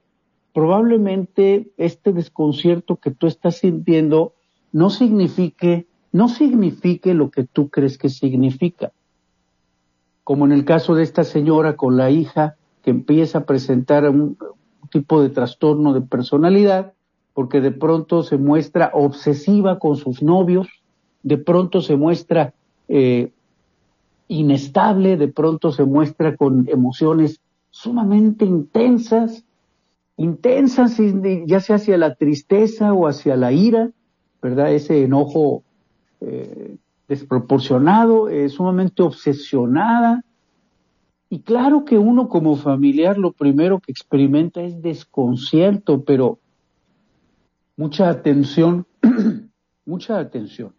probablemente 0.53 1.71
este 1.77 2.13
desconcierto 2.13 2.97
que 2.97 3.11
tú 3.11 3.27
estás 3.27 3.57
sintiendo 3.57 4.33
no 4.71 4.89
signifique, 4.89 5.87
no 6.11 6.27
signifique 6.27 7.13
lo 7.13 7.31
que 7.31 7.43
tú 7.45 7.69
crees 7.69 7.97
que 7.97 8.09
significa 8.09 8.91
como 10.23 10.45
en 10.45 10.51
el 10.51 10.65
caso 10.65 10.95
de 10.95 11.03
esta 11.03 11.23
señora 11.23 11.75
con 11.75 11.97
la 11.97 12.09
hija 12.09 12.55
que 12.83 12.91
empieza 12.91 13.39
a 13.39 13.45
presentar 13.45 14.07
un, 14.09 14.37
tipo 14.89 15.21
de 15.21 15.29
trastorno 15.29 15.93
de 15.93 16.01
personalidad, 16.01 16.93
porque 17.33 17.61
de 17.61 17.71
pronto 17.71 18.23
se 18.23 18.37
muestra 18.37 18.91
obsesiva 18.93 19.79
con 19.79 19.95
sus 19.95 20.21
novios, 20.21 20.67
de 21.23 21.37
pronto 21.37 21.79
se 21.79 21.95
muestra 21.95 22.53
eh, 22.89 23.31
inestable, 24.27 25.15
de 25.15 25.29
pronto 25.29 25.71
se 25.71 25.85
muestra 25.85 26.35
con 26.35 26.67
emociones 26.67 27.39
sumamente 27.69 28.43
intensas, 28.43 29.45
intensas 30.17 30.97
ya 31.45 31.61
sea 31.61 31.77
hacia 31.77 31.97
la 31.97 32.15
tristeza 32.15 32.93
o 32.93 33.07
hacia 33.07 33.37
la 33.37 33.53
ira, 33.53 33.91
¿verdad? 34.41 34.73
Ese 34.73 35.03
enojo 35.03 35.63
eh, 36.19 36.75
desproporcionado, 37.11 38.29
eh, 38.29 38.47
sumamente 38.47 39.03
obsesionada. 39.03 40.23
Y 41.29 41.41
claro 41.41 41.83
que 41.83 41.97
uno 41.97 42.29
como 42.29 42.55
familiar 42.55 43.17
lo 43.17 43.33
primero 43.33 43.81
que 43.81 43.91
experimenta 43.91 44.61
es 44.61 44.81
desconcierto, 44.81 46.05
pero 46.05 46.39
mucha 47.75 48.07
atención, 48.07 48.87
mucha 49.85 50.19
atención. 50.19 50.73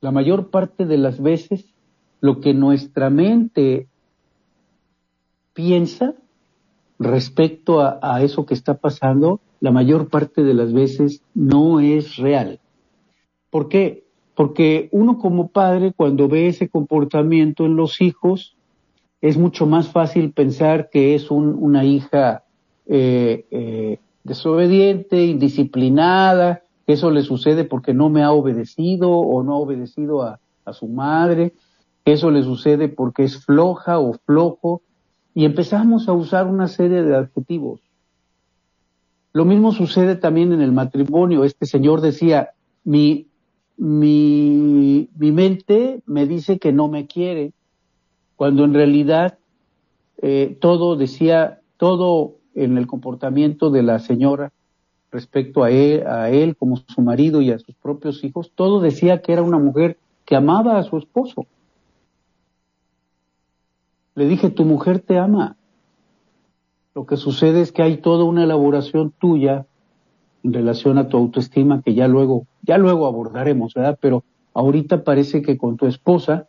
La 0.00 0.10
mayor 0.10 0.50
parte 0.50 0.84
de 0.84 0.98
las 0.98 1.22
veces 1.22 1.72
lo 2.20 2.40
que 2.40 2.52
nuestra 2.52 3.08
mente 3.08 3.86
piensa 5.54 6.14
respecto 6.98 7.80
a, 7.82 8.00
a, 8.02 8.20
eso 8.22 8.46
que 8.46 8.54
está 8.54 8.78
pasando, 8.78 9.40
la 9.60 9.70
mayor 9.70 10.08
parte 10.08 10.42
de 10.42 10.54
las 10.54 10.72
veces 10.72 11.22
no 11.34 11.78
es 11.78 12.16
real. 12.16 12.58
¿Por 13.48 13.68
qué? 13.68 14.09
Porque 14.40 14.88
uno 14.92 15.18
como 15.18 15.48
padre, 15.48 15.92
cuando 15.94 16.26
ve 16.26 16.48
ese 16.48 16.70
comportamiento 16.70 17.66
en 17.66 17.76
los 17.76 18.00
hijos, 18.00 18.56
es 19.20 19.36
mucho 19.36 19.66
más 19.66 19.90
fácil 19.90 20.32
pensar 20.32 20.88
que 20.88 21.14
es 21.14 21.30
una 21.30 21.84
hija 21.84 22.44
eh, 22.86 23.44
eh, 23.50 23.98
desobediente, 24.24 25.26
indisciplinada, 25.26 26.62
que 26.86 26.94
eso 26.94 27.10
le 27.10 27.20
sucede 27.20 27.64
porque 27.64 27.92
no 27.92 28.08
me 28.08 28.22
ha 28.22 28.32
obedecido 28.32 29.10
o 29.10 29.42
no 29.42 29.52
ha 29.52 29.58
obedecido 29.58 30.22
a, 30.22 30.40
a 30.64 30.72
su 30.72 30.88
madre, 30.88 31.52
que 32.02 32.12
eso 32.12 32.30
le 32.30 32.42
sucede 32.42 32.88
porque 32.88 33.24
es 33.24 33.44
floja 33.44 33.98
o 33.98 34.14
flojo, 34.24 34.80
y 35.34 35.44
empezamos 35.44 36.08
a 36.08 36.14
usar 36.14 36.46
una 36.46 36.66
serie 36.66 37.02
de 37.02 37.14
adjetivos. 37.14 37.82
Lo 39.34 39.44
mismo 39.44 39.72
sucede 39.72 40.16
también 40.16 40.54
en 40.54 40.62
el 40.62 40.72
matrimonio. 40.72 41.44
Este 41.44 41.66
señor 41.66 42.00
decía, 42.00 42.52
mi, 42.84 43.26
mi, 43.80 45.08
mi 45.16 45.32
mente 45.32 46.02
me 46.04 46.26
dice 46.26 46.58
que 46.58 46.70
no 46.70 46.88
me 46.88 47.06
quiere, 47.06 47.54
cuando 48.36 48.64
en 48.64 48.74
realidad 48.74 49.38
eh, 50.20 50.58
todo 50.60 50.96
decía, 50.96 51.60
todo 51.78 52.36
en 52.54 52.76
el 52.76 52.86
comportamiento 52.86 53.70
de 53.70 53.82
la 53.82 53.98
señora 53.98 54.52
respecto 55.10 55.64
a 55.64 55.70
él, 55.70 56.06
a 56.06 56.28
él 56.28 56.56
como 56.56 56.76
su 56.76 57.00
marido 57.00 57.40
y 57.40 57.52
a 57.52 57.58
sus 57.58 57.74
propios 57.74 58.22
hijos, 58.22 58.52
todo 58.54 58.80
decía 58.80 59.22
que 59.22 59.32
era 59.32 59.40
una 59.40 59.58
mujer 59.58 59.96
que 60.26 60.36
amaba 60.36 60.78
a 60.78 60.82
su 60.82 60.98
esposo. 60.98 61.46
Le 64.14 64.26
dije, 64.26 64.50
tu 64.50 64.66
mujer 64.66 65.00
te 65.00 65.16
ama. 65.16 65.56
Lo 66.94 67.06
que 67.06 67.16
sucede 67.16 67.62
es 67.62 67.72
que 67.72 67.82
hay 67.82 67.96
toda 67.96 68.24
una 68.24 68.44
elaboración 68.44 69.10
tuya 69.18 69.64
relación 70.42 70.98
a 70.98 71.08
tu 71.08 71.16
autoestima 71.16 71.82
que 71.82 71.94
ya 71.94 72.08
luego, 72.08 72.46
ya 72.62 72.78
luego 72.78 73.06
abordaremos, 73.06 73.74
¿verdad? 73.74 73.98
Pero 74.00 74.24
ahorita 74.54 75.04
parece 75.04 75.42
que 75.42 75.58
con 75.58 75.76
tu 75.76 75.86
esposa 75.86 76.48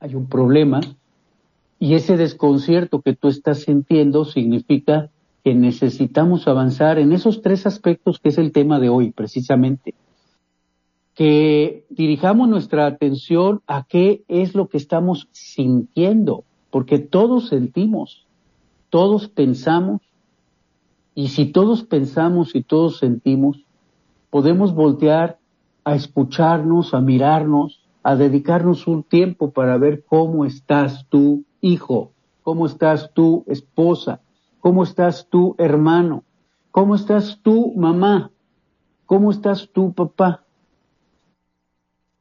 hay 0.00 0.14
un 0.14 0.26
problema 0.26 0.80
y 1.78 1.94
ese 1.94 2.16
desconcierto 2.16 3.00
que 3.00 3.16
tú 3.16 3.28
estás 3.28 3.60
sintiendo 3.60 4.24
significa 4.24 5.10
que 5.42 5.54
necesitamos 5.54 6.46
avanzar 6.46 6.98
en 6.98 7.12
esos 7.12 7.40
tres 7.40 7.66
aspectos 7.66 8.18
que 8.18 8.28
es 8.28 8.38
el 8.38 8.52
tema 8.52 8.78
de 8.78 8.90
hoy, 8.90 9.12
precisamente. 9.12 9.94
Que 11.14 11.86
dirijamos 11.88 12.48
nuestra 12.48 12.86
atención 12.86 13.62
a 13.66 13.84
qué 13.88 14.22
es 14.28 14.54
lo 14.54 14.68
que 14.68 14.76
estamos 14.76 15.28
sintiendo, 15.32 16.44
porque 16.70 16.98
todos 16.98 17.48
sentimos, 17.48 18.26
todos 18.90 19.28
pensamos, 19.28 20.02
y 21.20 21.28
si 21.28 21.44
todos 21.44 21.82
pensamos 21.84 22.54
y 22.54 22.62
todos 22.62 22.96
sentimos, 22.96 23.66
podemos 24.30 24.74
voltear 24.74 25.38
a 25.84 25.94
escucharnos, 25.94 26.94
a 26.94 27.02
mirarnos, 27.02 27.82
a 28.02 28.16
dedicarnos 28.16 28.86
un 28.86 29.02
tiempo 29.02 29.50
para 29.50 29.76
ver 29.76 30.02
cómo 30.06 30.46
estás 30.46 31.04
tú, 31.10 31.44
hijo, 31.60 32.12
cómo 32.42 32.64
estás 32.64 33.10
tú, 33.12 33.44
esposa, 33.48 34.22
cómo 34.60 34.82
estás 34.82 35.26
tú, 35.28 35.54
hermano, 35.58 36.24
cómo 36.70 36.94
estás 36.94 37.38
tú, 37.42 37.74
mamá, 37.76 38.30
cómo 39.04 39.30
estás 39.30 39.68
tú, 39.74 39.92
papá. 39.92 40.46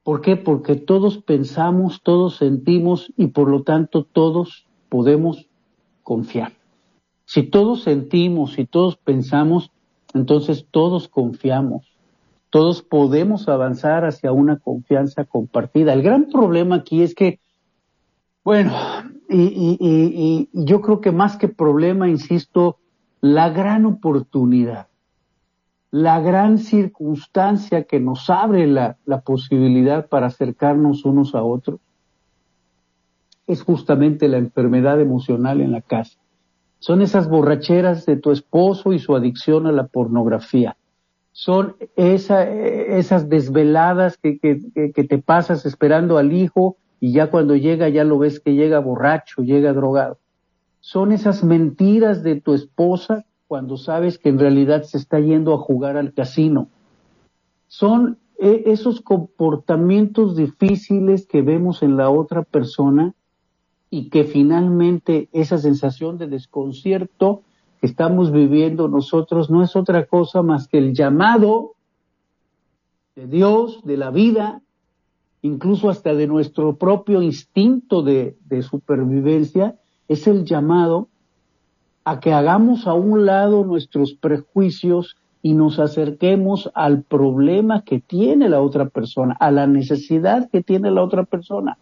¿Por 0.03 0.19
qué? 0.19 0.35
Porque 0.35 0.75
todos 0.75 1.19
pensamos, 1.19 2.01
todos 2.03 2.35
sentimos 2.35 3.13
y 3.15 3.27
por 3.27 3.49
lo 3.49 3.63
tanto 3.63 4.03
todos 4.03 4.67
podemos 4.89 5.47
confiar. 6.03 6.58
Si 7.29 7.43
todos 7.43 7.83
sentimos 7.83 8.57
y 8.57 8.65
todos 8.65 8.97
pensamos, 8.97 9.71
entonces 10.15 10.65
todos 10.71 11.07
confiamos. 11.07 11.85
Todos 12.49 12.81
podemos 12.81 13.47
avanzar 13.47 14.03
hacia 14.03 14.31
una 14.31 14.57
confianza 14.57 15.25
compartida. 15.25 15.93
El 15.93 16.01
gran 16.01 16.29
problema 16.29 16.77
aquí 16.77 17.03
es 17.03 17.13
que, 17.13 17.39
bueno, 18.43 18.73
y, 19.29 20.49
yo 20.53 20.81
creo 20.81 21.01
que 21.01 21.11
más 21.11 21.37
que 21.37 21.47
problema, 21.47 22.09
insisto, 22.09 22.79
la 23.21 23.51
gran 23.51 23.85
oportunidad, 23.85 24.87
la 25.91 26.21
gran 26.21 26.57
circunstancia 26.57 27.83
que 27.83 27.99
nos 27.99 28.27
abre 28.31 28.65
la, 28.65 28.97
la 29.05 29.21
posibilidad 29.21 30.07
para 30.07 30.25
acercarnos 30.25 31.05
unos 31.05 31.35
a 31.35 31.43
otros, 31.43 31.79
es 33.45 33.61
justamente 33.61 34.27
la 34.27 34.37
enfermedad 34.39 34.99
emocional 34.99 35.61
en 35.61 35.73
la 35.73 35.81
casa 35.81 36.17
son 36.79 37.01
esas 37.01 37.29
borracheras 37.29 38.05
de 38.05 38.15
tu 38.15 38.31
esposo 38.31 38.93
y 38.93 38.99
su 38.99 39.15
adicción 39.15 39.67
a 39.67 39.71
la 39.71 39.87
pornografía. 39.87 40.77
Son 41.31 41.75
esas 41.95 43.29
desveladas 43.29 44.17
que, 44.17 44.39
que 44.39 45.03
te 45.03 45.17
pasas 45.19 45.65
esperando 45.65 46.17
al 46.17 46.33
hijo 46.33 46.77
y 46.99 47.13
ya 47.13 47.29
cuando 47.29 47.55
llega 47.55 47.87
ya 47.89 48.03
lo 48.03 48.17
ves 48.17 48.39
que 48.39 48.55
llega 48.55 48.79
borracho, 48.79 49.41
llega 49.41 49.73
drogado. 49.73 50.17
Son 50.79 51.11
esas 51.11 51.43
mentiras 51.43 52.23
de 52.23 52.39
tu 52.41 52.53
esposa 52.53 53.25
cuando 53.47 53.77
sabes 53.77 54.17
que 54.17 54.29
en 54.29 54.39
realidad 54.39 54.83
se 54.83 54.97
está 54.97 55.19
yendo 55.19 55.53
a 55.53 55.57
jugar 55.57 55.97
al 55.97 56.13
casino. 56.13 56.69
Son 57.67 58.19
eh, 58.39 58.63
esos 58.67 59.01
comportamientos 59.01 60.35
difíciles 60.35 61.27
que 61.27 61.41
vemos 61.41 61.83
en 61.83 61.97
la 61.97 62.09
otra 62.09 62.43
persona 62.43 63.13
y 63.89 64.09
que 64.09 64.23
finalmente 64.23 65.29
esa 65.33 65.57
sensación 65.57 66.17
de 66.17 66.27
desconcierto 66.27 67.41
que 67.79 67.87
estamos 67.87 68.31
viviendo 68.31 68.87
nosotros 68.87 69.49
no 69.49 69.63
es 69.63 69.75
otra 69.75 70.05
cosa 70.05 70.43
más 70.43 70.67
que 70.67 70.77
el 70.77 70.93
llamado 70.93 71.73
de 73.15 73.27
Dios, 73.27 73.81
de 73.83 73.97
la 73.97 74.11
vida, 74.11 74.61
incluso 75.41 75.89
hasta 75.89 76.13
de 76.13 76.27
nuestro 76.27 76.75
propio 76.75 77.21
instinto 77.21 78.03
de, 78.03 78.35
supervivencia, 78.61 79.75
es 80.07 80.27
el 80.27 80.45
llamado 80.45 81.07
a 82.03 82.19
que 82.19 82.33
hagamos 82.33 82.87
a 82.87 82.93
un 82.93 83.25
lado 83.25 83.63
nuestros 83.63 84.13
prejuicios 84.13 85.17
y 85.41 85.53
nos 85.53 85.79
acerquemos 85.79 86.69
al 86.75 87.03
problema 87.03 87.83
que 87.83 87.99
tiene 87.99 88.49
la 88.49 88.61
otra 88.61 88.89
persona, 88.89 89.35
a 89.39 89.51
la 89.51 89.67
necesidad 89.67 90.49
que 90.49 90.61
tiene 90.61 90.91
la 90.91 91.03
otra 91.03 91.23
persona 91.23 91.77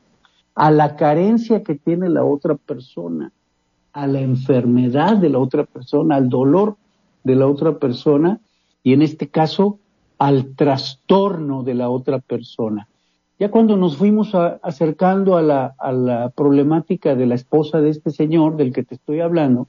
a 0.57 0.71
la 0.71 0.95
carencia 0.95 1.61
que 1.61 1.75
tiene 1.75 2.09
la 2.09 2.25
otra 2.25 2.55
persona, 2.55 3.31
a 3.93 4.07
la 4.07 4.21
enfermedad 4.21 5.15
de 5.17 5.29
la 5.29 5.37
otra 5.37 5.65
persona, 5.65 6.15
al 6.15 6.29
dolor 6.29 6.77
de 7.23 7.35
la 7.35 7.45
otra 7.45 7.77
persona 7.77 8.39
y 8.81 8.93
en 8.93 9.03
este 9.03 9.27
caso 9.27 9.77
al 10.17 10.55
trastorno 10.55 11.61
de 11.61 11.75
la 11.75 11.89
otra 11.89 12.17
persona. 12.17 12.87
Ya 13.37 13.51
cuando 13.51 13.77
nos 13.77 13.97
fuimos 13.97 14.33
acercando 14.33 15.37
a 15.37 15.43
la, 15.43 15.75
a 15.77 15.91
la 15.91 16.29
problemática 16.29 17.13
de 17.13 17.27
la 17.27 17.35
esposa 17.35 17.79
de 17.79 17.91
este 17.91 18.09
señor 18.09 18.55
del 18.55 18.73
que 18.73 18.81
te 18.81 18.95
estoy 18.95 19.19
hablando, 19.19 19.67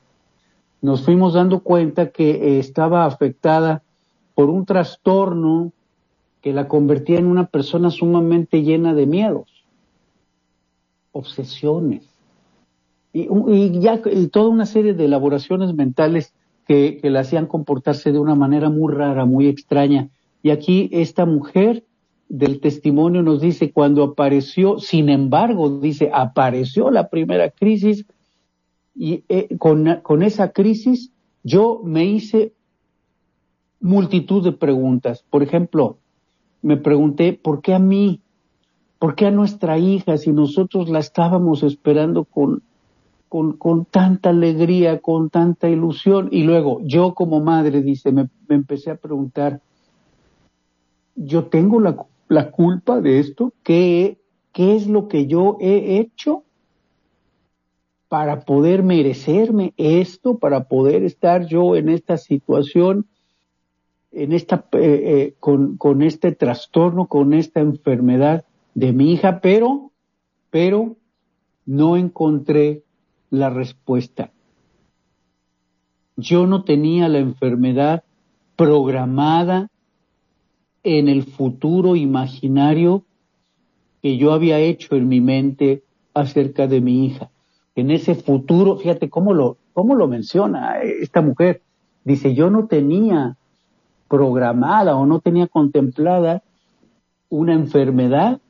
nos 0.80 1.04
fuimos 1.04 1.34
dando 1.34 1.60
cuenta 1.60 2.12
que 2.12 2.30
eh, 2.30 2.58
estaba 2.60 3.04
afectada 3.04 3.82
por 4.34 4.48
un 4.48 4.64
trastorno 4.64 5.70
que 6.40 6.54
la 6.54 6.66
convertía 6.66 7.18
en 7.18 7.26
una 7.26 7.44
persona 7.44 7.90
sumamente 7.90 8.62
llena 8.62 8.94
de 8.94 9.04
miedos 9.04 9.57
obsesiones 11.12 12.18
y, 13.12 13.80
ya 13.80 14.00
y 14.12 14.28
toda 14.28 14.48
una 14.48 14.66
serie 14.66 14.94
de 14.94 15.06
elaboraciones 15.06 15.74
mentales 15.74 16.34
que, 16.66 16.98
que 17.00 17.10
la 17.10 17.20
hacían 17.20 17.46
comportarse 17.46 18.12
de 18.12 18.18
una 18.18 18.34
manera 18.34 18.68
muy 18.70 18.92
rara, 18.92 19.24
muy 19.24 19.48
extraña. 19.48 20.10
Y 20.42 20.50
aquí 20.50 20.88
esta 20.92 21.24
mujer 21.26 21.84
del 22.28 22.60
testimonio 22.60 23.22
nos 23.22 23.40
dice 23.40 23.72
cuando 23.72 24.02
apareció, 24.02 24.78
sin 24.78 25.08
embargo, 25.08 25.80
dice, 25.80 26.10
apareció 26.12 26.90
la 26.90 27.08
primera 27.08 27.50
crisis 27.50 28.04
y 28.94 29.24
eh, 29.28 29.56
con, 29.58 30.00
con 30.02 30.22
esa 30.22 30.52
crisis 30.52 31.12
yo 31.42 31.80
me 31.82 32.04
hice 32.04 32.52
multitud 33.80 34.44
de 34.44 34.52
preguntas. 34.52 35.24
Por 35.30 35.42
ejemplo, 35.42 35.98
me 36.60 36.76
pregunté, 36.76 37.32
¿por 37.32 37.62
qué 37.62 37.74
a 37.74 37.78
mí? 37.78 38.20
¿Por 38.98 39.14
qué 39.14 39.26
a 39.26 39.30
nuestra 39.30 39.78
hija 39.78 40.16
si 40.16 40.32
nosotros 40.32 40.88
la 40.88 40.98
estábamos 40.98 41.62
esperando 41.62 42.24
con, 42.24 42.62
con, 43.28 43.56
con 43.56 43.84
tanta 43.84 44.30
alegría, 44.30 44.98
con 44.98 45.30
tanta 45.30 45.68
ilusión? 45.68 46.28
Y 46.32 46.42
luego 46.42 46.80
yo 46.82 47.14
como 47.14 47.40
madre, 47.40 47.80
dice, 47.82 48.10
me, 48.10 48.28
empecé 48.48 48.90
a 48.90 48.96
preguntar, 48.96 49.60
¿yo 51.14 51.44
tengo 51.44 51.80
la, 51.80 51.96
la 52.28 52.50
culpa 52.50 53.00
de 53.00 53.20
esto? 53.20 53.52
¿Qué, 53.62 54.18
¿Qué 54.52 54.74
es 54.74 54.88
lo 54.88 55.06
que 55.06 55.26
yo 55.26 55.56
he 55.60 55.98
hecho 55.98 56.42
para 58.08 58.40
poder 58.40 58.82
merecerme 58.82 59.74
esto, 59.76 60.38
para 60.38 60.64
poder 60.64 61.04
estar 61.04 61.46
yo 61.46 61.76
en 61.76 61.88
esta 61.88 62.16
situación? 62.16 63.06
en 64.10 64.32
esta, 64.32 64.64
eh, 64.72 64.78
eh, 64.80 65.34
con, 65.38 65.76
con 65.76 66.02
este 66.02 66.32
trastorno, 66.32 67.06
con 67.06 67.34
esta 67.34 67.60
enfermedad 67.60 68.44
de 68.78 68.92
mi 68.92 69.12
hija, 69.12 69.40
pero, 69.40 69.90
pero 70.50 70.96
no 71.66 71.96
encontré 71.96 72.84
la 73.28 73.50
respuesta. 73.50 74.30
Yo 76.16 76.46
no 76.46 76.62
tenía 76.62 77.08
la 77.08 77.18
enfermedad 77.18 78.04
programada 78.54 79.68
en 80.84 81.08
el 81.08 81.24
futuro 81.24 81.96
imaginario 81.96 83.04
que 84.00 84.16
yo 84.16 84.32
había 84.32 84.60
hecho 84.60 84.94
en 84.94 85.08
mi 85.08 85.20
mente 85.20 85.82
acerca 86.14 86.68
de 86.68 86.80
mi 86.80 87.04
hija. 87.04 87.30
en 87.74 87.90
ese 87.92 88.14
futuro, 88.14 88.76
fíjate 88.76 89.08
cómo 89.08 89.34
lo, 89.34 89.56
cómo 89.72 89.94
lo 89.96 90.08
menciona 90.08 90.80
esta 90.82 91.20
mujer. 91.20 91.62
Dice, 92.04 92.34
yo 92.34 92.50
no 92.50 92.66
tenía 92.66 93.36
programada 94.08 94.96
o 94.96 95.04
no 95.04 95.20
tenía 95.20 95.46
contemplada 95.48 96.42
una 97.28 97.54
enfermedad 97.54 98.40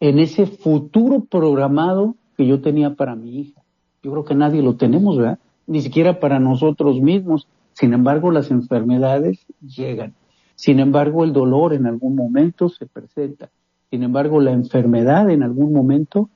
en 0.00 0.18
ese 0.18 0.46
futuro 0.46 1.24
programado 1.24 2.16
que 2.36 2.46
yo 2.46 2.60
tenía 2.60 2.94
para 2.94 3.14
mi 3.14 3.40
hija. 3.40 3.62
Yo 4.02 4.10
creo 4.10 4.24
que 4.24 4.34
nadie 4.34 4.62
lo 4.62 4.76
tenemos, 4.76 5.16
¿verdad? 5.16 5.38
Ni 5.66 5.80
siquiera 5.80 6.20
para 6.20 6.38
nosotros 6.38 7.00
mismos. 7.00 7.48
Sin 7.72 7.94
embargo, 7.94 8.30
las 8.30 8.50
enfermedades 8.50 9.46
llegan. 9.60 10.14
Sin 10.56 10.78
embargo, 10.78 11.24
el 11.24 11.32
dolor 11.32 11.72
en 11.72 11.86
algún 11.86 12.14
momento 12.14 12.68
se 12.68 12.86
presenta. 12.86 13.50
Sin 13.90 14.02
embargo, 14.02 14.40
la 14.40 14.52
enfermedad 14.52 15.30
en 15.30 15.42
algún 15.42 15.72
momento 15.72 16.28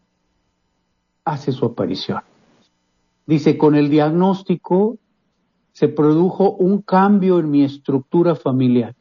hace 1.25 1.53
su 1.53 1.67
aparición. 1.67 2.21
Dice, 3.27 3.59
con 3.59 3.75
el 3.75 3.91
diagnóstico 3.91 4.97
se 5.73 5.89
produjo 5.89 6.53
un 6.53 6.81
cambio 6.81 7.39
en 7.39 7.51
mi 7.51 7.63
estructura 7.63 8.35
familiar. 8.35 8.97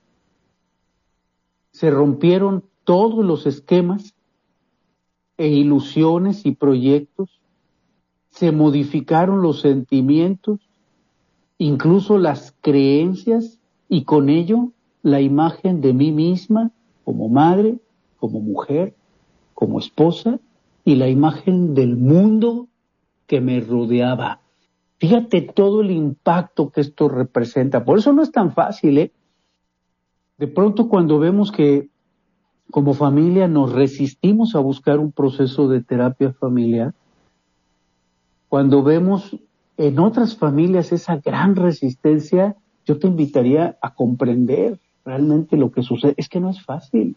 Se 1.71 1.89
rompieron 1.89 2.63
todos 2.83 3.23
los 3.23 3.45
esquemas 3.45 4.13
e 5.37 5.47
ilusiones 5.47 6.45
y 6.45 6.51
proyectos, 6.51 7.39
se 8.29 8.51
modificaron 8.51 9.41
los 9.41 9.61
sentimientos, 9.61 10.59
incluso 11.57 12.17
las 12.17 12.55
creencias 12.61 13.59
y 13.89 14.03
con 14.03 14.29
ello 14.29 14.71
la 15.01 15.21
imagen 15.21 15.81
de 15.81 15.93
mí 15.93 16.11
misma 16.11 16.71
como 17.03 17.29
madre, 17.29 17.79
como 18.19 18.41
mujer, 18.41 18.95
como 19.53 19.79
esposa 19.79 20.39
y 20.83 20.95
la 20.95 21.09
imagen 21.09 21.73
del 21.73 21.97
mundo 21.97 22.67
que 23.27 23.41
me 23.41 23.59
rodeaba. 23.59 24.41
Fíjate 24.97 25.41
todo 25.41 25.81
el 25.81 25.91
impacto 25.91 26.69
que 26.69 26.81
esto 26.81 27.07
representa. 27.07 27.85
Por 27.85 27.99
eso 27.99 28.13
no 28.13 28.23
es 28.23 28.31
tan 28.31 28.53
fácil, 28.53 28.97
¿eh? 28.97 29.11
De 30.37 30.47
pronto 30.47 30.87
cuando 30.87 31.19
vemos 31.19 31.51
que 31.51 31.89
como 32.71 32.93
familia 32.93 33.47
nos 33.47 33.71
resistimos 33.71 34.55
a 34.55 34.59
buscar 34.59 34.99
un 34.99 35.11
proceso 35.11 35.67
de 35.67 35.81
terapia 35.81 36.33
familiar, 36.33 36.93
cuando 38.49 38.83
vemos 38.83 39.35
en 39.77 39.99
otras 39.99 40.35
familias 40.35 40.91
esa 40.91 41.17
gran 41.17 41.55
resistencia, 41.55 42.55
yo 42.85 42.97
te 42.97 43.07
invitaría 43.07 43.77
a 43.81 43.93
comprender 43.93 44.79
realmente 45.05 45.57
lo 45.57 45.71
que 45.71 45.83
sucede. 45.83 46.13
Es 46.17 46.29
que 46.29 46.39
no 46.39 46.49
es 46.49 46.63
fácil. 46.63 47.15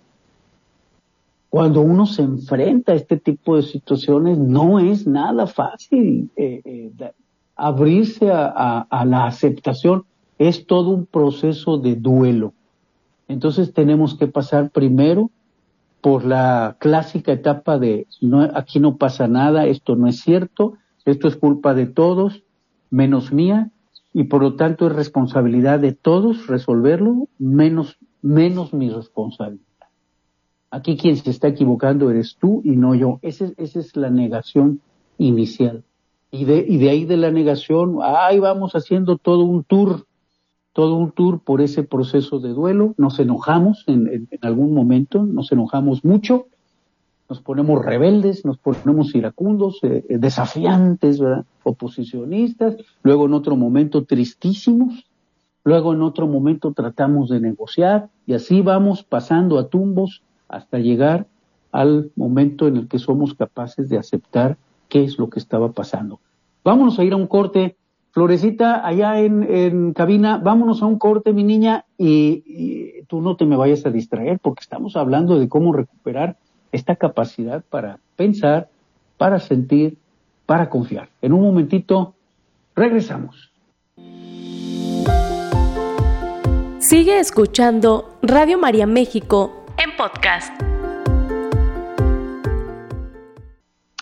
Cuando 1.48 1.80
uno 1.80 2.06
se 2.06 2.22
enfrenta 2.22 2.92
a 2.92 2.96
este 2.96 3.16
tipo 3.16 3.56
de 3.56 3.62
situaciones, 3.62 4.38
no 4.38 4.78
es 4.78 5.06
nada 5.06 5.46
fácil 5.46 6.30
eh, 6.36 6.60
eh, 6.64 7.12
abrirse 7.56 8.30
a 8.30 9.04
la 9.06 9.26
aceptación. 9.26 10.04
Es 10.38 10.66
todo 10.66 10.90
un 10.90 11.06
proceso 11.06 11.78
de 11.78 11.96
duelo. 11.96 12.52
Entonces 13.26 13.72
tenemos 13.72 14.16
que 14.16 14.26
pasar 14.26 14.70
primero 14.70 15.30
por 16.00 16.24
la 16.24 16.76
clásica 16.78 17.32
etapa 17.32 17.78
de 17.78 18.06
no, 18.20 18.42
aquí 18.54 18.80
no 18.80 18.96
pasa 18.96 19.28
nada, 19.28 19.66
esto 19.66 19.96
no 19.96 20.06
es 20.06 20.20
cierto, 20.20 20.74
esto 21.04 21.28
es 21.28 21.36
culpa 21.36 21.74
de 21.74 21.86
todos, 21.86 22.42
menos 22.90 23.32
mía, 23.32 23.70
y 24.12 24.24
por 24.24 24.42
lo 24.42 24.56
tanto 24.56 24.86
es 24.86 24.92
responsabilidad 24.94 25.78
de 25.78 25.92
todos 25.92 26.46
resolverlo, 26.46 27.28
menos, 27.38 27.98
menos 28.22 28.72
mi 28.72 28.90
responsabilidad. 28.90 29.64
Aquí 30.70 30.96
quien 30.96 31.16
se 31.16 31.30
está 31.30 31.48
equivocando 31.48 32.10
eres 32.10 32.36
tú 32.40 32.60
y 32.64 32.76
no 32.76 32.94
yo. 32.94 33.18
Esa, 33.22 33.46
esa 33.56 33.80
es 33.80 33.96
la 33.96 34.10
negación 34.10 34.80
inicial. 35.18 35.84
Y 36.30 36.44
de, 36.44 36.64
y 36.66 36.78
de 36.78 36.90
ahí 36.90 37.04
de 37.04 37.16
la 37.16 37.32
negación, 37.32 37.98
ahí 38.02 38.38
vamos 38.38 38.74
haciendo 38.74 39.18
todo 39.18 39.44
un 39.44 39.64
tour 39.64 40.06
todo 40.80 40.96
un 40.96 41.10
tour 41.10 41.40
por 41.40 41.60
ese 41.60 41.82
proceso 41.82 42.40
de 42.40 42.54
duelo, 42.54 42.94
nos 42.96 43.18
enojamos 43.18 43.84
en, 43.86 44.30
algún 44.40 44.72
momento, 44.72 45.22
nos 45.22 45.52
enojamos 45.52 46.06
mucho, 46.06 46.46
nos 47.28 47.42
ponemos 47.42 47.84
rebeldes, 47.84 48.46
nos 48.46 48.56
ponemos 48.56 49.14
iracundos, 49.14 49.80
eh, 49.82 50.06
eh, 50.08 50.16
desafiantes, 50.16 51.20
oposicionistas, 51.64 52.76
luego 53.02 53.26
en 53.26 53.34
otro 53.34 53.56
momento 53.56 54.04
tristísimos, 54.06 55.04
luego 55.64 55.92
en 55.92 56.00
otro 56.00 56.26
momento 56.26 56.72
tratamos 56.72 57.28
de 57.28 57.40
negociar 57.40 58.08
y 58.24 58.32
así 58.32 58.62
vamos 58.62 59.02
pasando 59.02 59.58
a 59.58 59.68
tumbos 59.68 60.22
hasta 60.48 60.78
llegar 60.78 61.26
al 61.72 62.10
momento 62.16 62.68
en 62.68 62.78
el 62.78 62.88
que 62.88 62.98
somos 62.98 63.34
capaces 63.34 63.90
de 63.90 63.98
aceptar 63.98 64.56
qué 64.88 65.04
es 65.04 65.18
lo 65.18 65.28
que 65.28 65.40
estaba 65.40 65.72
pasando. 65.72 66.20
Vámonos 66.64 66.98
a 66.98 67.04
ir 67.04 67.12
a 67.12 67.16
un 67.16 67.26
corte 67.26 67.76
Florecita, 68.12 68.87
allá 68.87 69.20
en, 69.20 69.92
cabina, 69.92 70.38
vámonos 70.38 70.83
a 70.83 70.87
un 70.87 70.99
corte, 70.99 71.33
mi 71.33 71.44
niña, 71.44 71.85
y, 71.96 73.03
tú 73.07 73.20
no 73.20 73.37
te 73.37 73.44
me 73.44 73.57
vayas 73.57 73.85
a 73.87 73.90
distraer 73.90 74.38
porque 74.38 74.62
estamos 74.62 74.96
hablando 74.96 75.38
de 75.38 75.49
cómo 75.49 75.73
recuperar 75.73 76.37
esta 76.73 76.96
capacidad 76.96 77.64
para 77.68 77.99
pensar, 78.16 78.68
para 79.16 79.38
sentir, 79.40 79.96
para 80.46 80.68
confiar. 80.70 81.09
En 81.23 81.33
un 81.33 81.42
momentito, 81.42 82.14
regresamos. 82.77 83.51
Sigue 86.79 87.18
escuchando 87.18 88.18
Radio 88.23 88.59
María 88.59 88.87
México 88.87 89.64
en 89.79 89.96
podcast. 89.96 90.79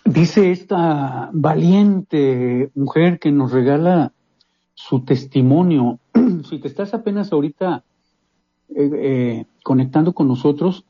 Dice 0.09 0.53
esta 0.53 1.29
valiente 1.35 2.71
mujer 2.75 3.19
que 3.19 3.31
nos 3.31 3.53
regala 3.53 4.15
su 4.73 5.01
testimonio. 5.05 5.99
si 6.49 6.59
te 6.59 6.67
estás 6.67 6.95
apenas 6.95 7.31
ahorita 7.31 7.85
eh, 8.71 8.91
eh, 8.95 9.45
conectando 9.63 10.15
con 10.15 10.27
nosotros, 10.27 10.87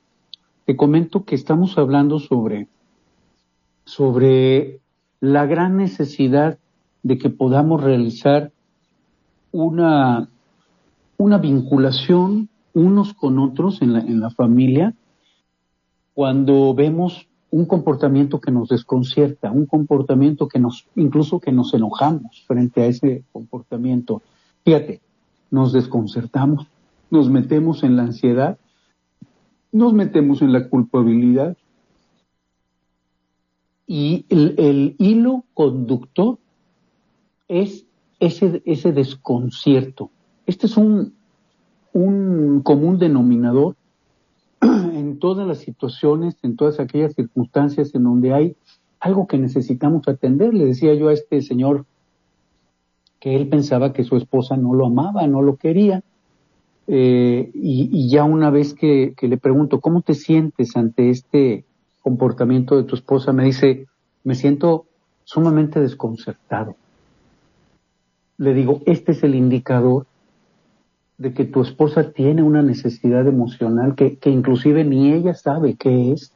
te 0.66 0.76
comento 0.76 1.24
que 1.24 1.34
estamos 1.34 1.78
hablando 1.78 2.20
sobre, 2.20 2.68
sobre 3.84 4.78
la 5.18 5.46
gran 5.46 5.76
necesidad 5.76 6.60
de 7.02 7.18
que 7.18 7.28
podamos 7.28 7.82
realizar 7.82 8.52
una, 9.50 10.28
una 11.16 11.38
vinculación 11.38 12.50
unos 12.72 13.14
con 13.14 13.40
otros 13.40 13.82
en 13.82 13.94
la, 13.94 13.98
en 13.98 14.20
la 14.20 14.30
familia 14.30 14.94
cuando 16.14 16.72
vemos 16.72 17.28
un 17.50 17.64
comportamiento 17.64 18.40
que 18.40 18.50
nos 18.50 18.68
desconcierta, 18.68 19.50
un 19.50 19.66
comportamiento 19.66 20.48
que 20.48 20.58
nos, 20.58 20.86
incluso 20.96 21.40
que 21.40 21.52
nos 21.52 21.72
enojamos 21.72 22.44
frente 22.46 22.82
a 22.82 22.86
ese 22.86 23.24
comportamiento. 23.32 24.22
Fíjate, 24.64 25.00
nos 25.50 25.72
desconcertamos, 25.72 26.66
nos 27.10 27.30
metemos 27.30 27.82
en 27.84 27.96
la 27.96 28.02
ansiedad, 28.02 28.58
nos 29.72 29.94
metemos 29.94 30.42
en 30.42 30.52
la 30.52 30.68
culpabilidad 30.68 31.56
y 33.86 34.26
el, 34.28 34.94
hilo 34.98 35.44
conductor 35.54 36.38
es 37.48 37.86
ese, 38.20 38.62
ese 38.66 38.92
desconcierto. 38.92 40.10
Este 40.44 40.66
es 40.66 40.76
un, 40.76 41.14
un 41.94 42.60
común 42.62 42.98
denominador 42.98 43.76
en 45.08 45.18
todas 45.18 45.46
las 45.46 45.58
situaciones, 45.58 46.36
en 46.42 46.56
todas 46.56 46.78
aquellas 46.78 47.14
circunstancias 47.14 47.94
en 47.94 48.04
donde 48.04 48.32
hay 48.32 48.56
algo 49.00 49.26
que 49.26 49.38
necesitamos 49.38 50.06
atender. 50.06 50.54
Le 50.54 50.66
decía 50.66 50.94
yo 50.94 51.08
a 51.08 51.12
este 51.12 51.40
señor 51.40 51.86
que 53.20 53.34
él 53.34 53.48
pensaba 53.48 53.92
que 53.92 54.04
su 54.04 54.16
esposa 54.16 54.56
no 54.56 54.74
lo 54.74 54.86
amaba, 54.86 55.26
no 55.26 55.42
lo 55.42 55.56
quería. 55.56 56.02
Eh, 56.86 57.50
y, 57.54 58.08
ya 58.08 58.24
una 58.24 58.50
vez 58.50 58.74
que, 58.74 59.14
que, 59.16 59.28
le 59.28 59.36
pregunto, 59.36 59.80
¿cómo 59.80 60.02
te 60.02 60.14
sientes 60.14 60.76
ante 60.76 61.10
este 61.10 61.64
comportamiento 62.00 62.76
de 62.76 62.84
tu 62.84 62.94
esposa? 62.94 63.32
Me 63.32 63.44
dice, 63.44 63.86
me 64.24 64.34
siento 64.34 64.86
sumamente 65.24 65.80
desconcertado. 65.80 66.76
Le 68.38 68.54
digo, 68.54 68.80
este 68.86 69.12
es 69.12 69.22
el 69.22 69.34
indicador 69.34 70.06
de 71.18 71.34
que 71.34 71.44
tu 71.44 71.60
esposa 71.60 72.12
tiene 72.12 72.42
una 72.42 72.62
necesidad 72.62 73.26
emocional 73.26 73.96
que, 73.96 74.18
que 74.18 74.30
inclusive 74.30 74.84
ni 74.84 75.12
ella 75.12 75.34
sabe 75.34 75.74
qué 75.74 76.12
es 76.12 76.32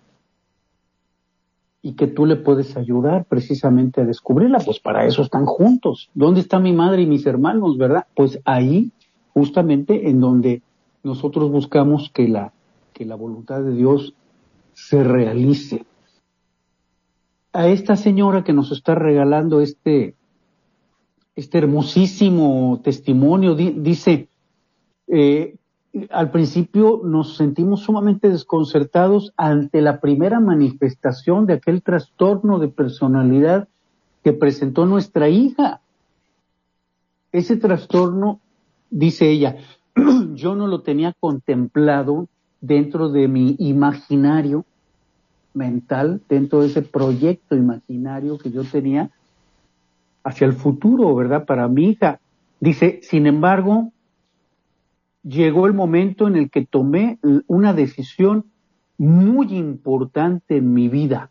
y 1.82 1.94
que 1.94 2.06
tú 2.06 2.26
le 2.26 2.36
puedes 2.36 2.76
ayudar 2.76 3.24
precisamente 3.24 4.00
a 4.00 4.04
descubrirla, 4.04 4.58
pues 4.58 4.78
para 4.78 5.04
eso 5.04 5.22
están 5.22 5.46
juntos. 5.46 6.10
¿Dónde 6.14 6.40
está 6.40 6.60
mi 6.60 6.72
madre 6.72 7.02
y 7.02 7.06
mis 7.06 7.26
hermanos, 7.26 7.76
verdad? 7.76 8.06
Pues 8.14 8.40
ahí, 8.44 8.92
justamente 9.34 10.08
en 10.08 10.20
donde 10.20 10.62
nosotros 11.02 11.50
buscamos 11.50 12.10
que 12.14 12.28
la, 12.28 12.52
que 12.92 13.04
la 13.04 13.16
voluntad 13.16 13.62
de 13.62 13.74
Dios 13.74 14.14
se 14.74 15.02
realice. 15.02 15.84
A 17.52 17.68
esta 17.68 17.96
señora 17.96 18.44
que 18.44 18.52
nos 18.52 18.70
está 18.70 18.94
regalando 18.94 19.60
este, 19.60 20.14
este 21.34 21.58
hermosísimo 21.58 22.80
testimonio, 22.82 23.56
dice, 23.56 24.28
eh, 25.14 25.56
al 26.10 26.30
principio 26.30 27.02
nos 27.04 27.36
sentimos 27.36 27.80
sumamente 27.80 28.30
desconcertados 28.30 29.34
ante 29.36 29.82
la 29.82 30.00
primera 30.00 30.40
manifestación 30.40 31.44
de 31.44 31.52
aquel 31.52 31.82
trastorno 31.82 32.58
de 32.58 32.68
personalidad 32.68 33.68
que 34.24 34.32
presentó 34.32 34.86
nuestra 34.86 35.28
hija. 35.28 35.82
Ese 37.30 37.58
trastorno, 37.58 38.40
dice 38.88 39.28
ella, 39.28 39.56
yo 40.32 40.54
no 40.54 40.66
lo 40.66 40.80
tenía 40.80 41.12
contemplado 41.20 42.26
dentro 42.62 43.10
de 43.10 43.28
mi 43.28 43.56
imaginario 43.58 44.64
mental, 45.52 46.22
dentro 46.26 46.62
de 46.62 46.68
ese 46.68 46.80
proyecto 46.80 47.54
imaginario 47.54 48.38
que 48.38 48.50
yo 48.50 48.64
tenía 48.64 49.10
hacia 50.24 50.46
el 50.46 50.54
futuro, 50.54 51.14
¿verdad? 51.14 51.44
Para 51.44 51.68
mi 51.68 51.90
hija. 51.90 52.18
Dice, 52.60 53.00
sin 53.02 53.26
embargo, 53.26 53.92
llegó 55.22 55.66
el 55.66 55.72
momento 55.72 56.26
en 56.26 56.36
el 56.36 56.50
que 56.50 56.66
tomé 56.66 57.18
una 57.46 57.72
decisión 57.72 58.46
muy 58.98 59.54
importante 59.56 60.56
en 60.56 60.72
mi 60.72 60.88
vida 60.88 61.30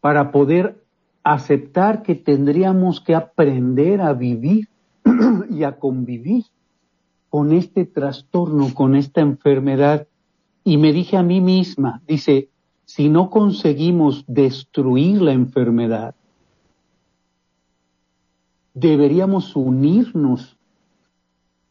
para 0.00 0.32
poder 0.32 0.84
aceptar 1.22 2.02
que 2.02 2.14
tendríamos 2.14 3.00
que 3.00 3.14
aprender 3.14 4.00
a 4.00 4.12
vivir 4.12 4.68
y 5.50 5.64
a 5.64 5.78
convivir 5.78 6.44
con 7.30 7.52
este 7.52 7.86
trastorno, 7.86 8.74
con 8.74 8.94
esta 8.94 9.22
enfermedad. 9.22 10.06
Y 10.62 10.76
me 10.76 10.92
dije 10.92 11.16
a 11.16 11.22
mí 11.22 11.40
misma, 11.40 12.02
dice, 12.06 12.50
si 12.84 13.08
no 13.08 13.30
conseguimos 13.30 14.24
destruir 14.26 15.22
la 15.22 15.32
enfermedad, 15.32 16.14
deberíamos 18.74 19.54
unirnos 19.54 20.56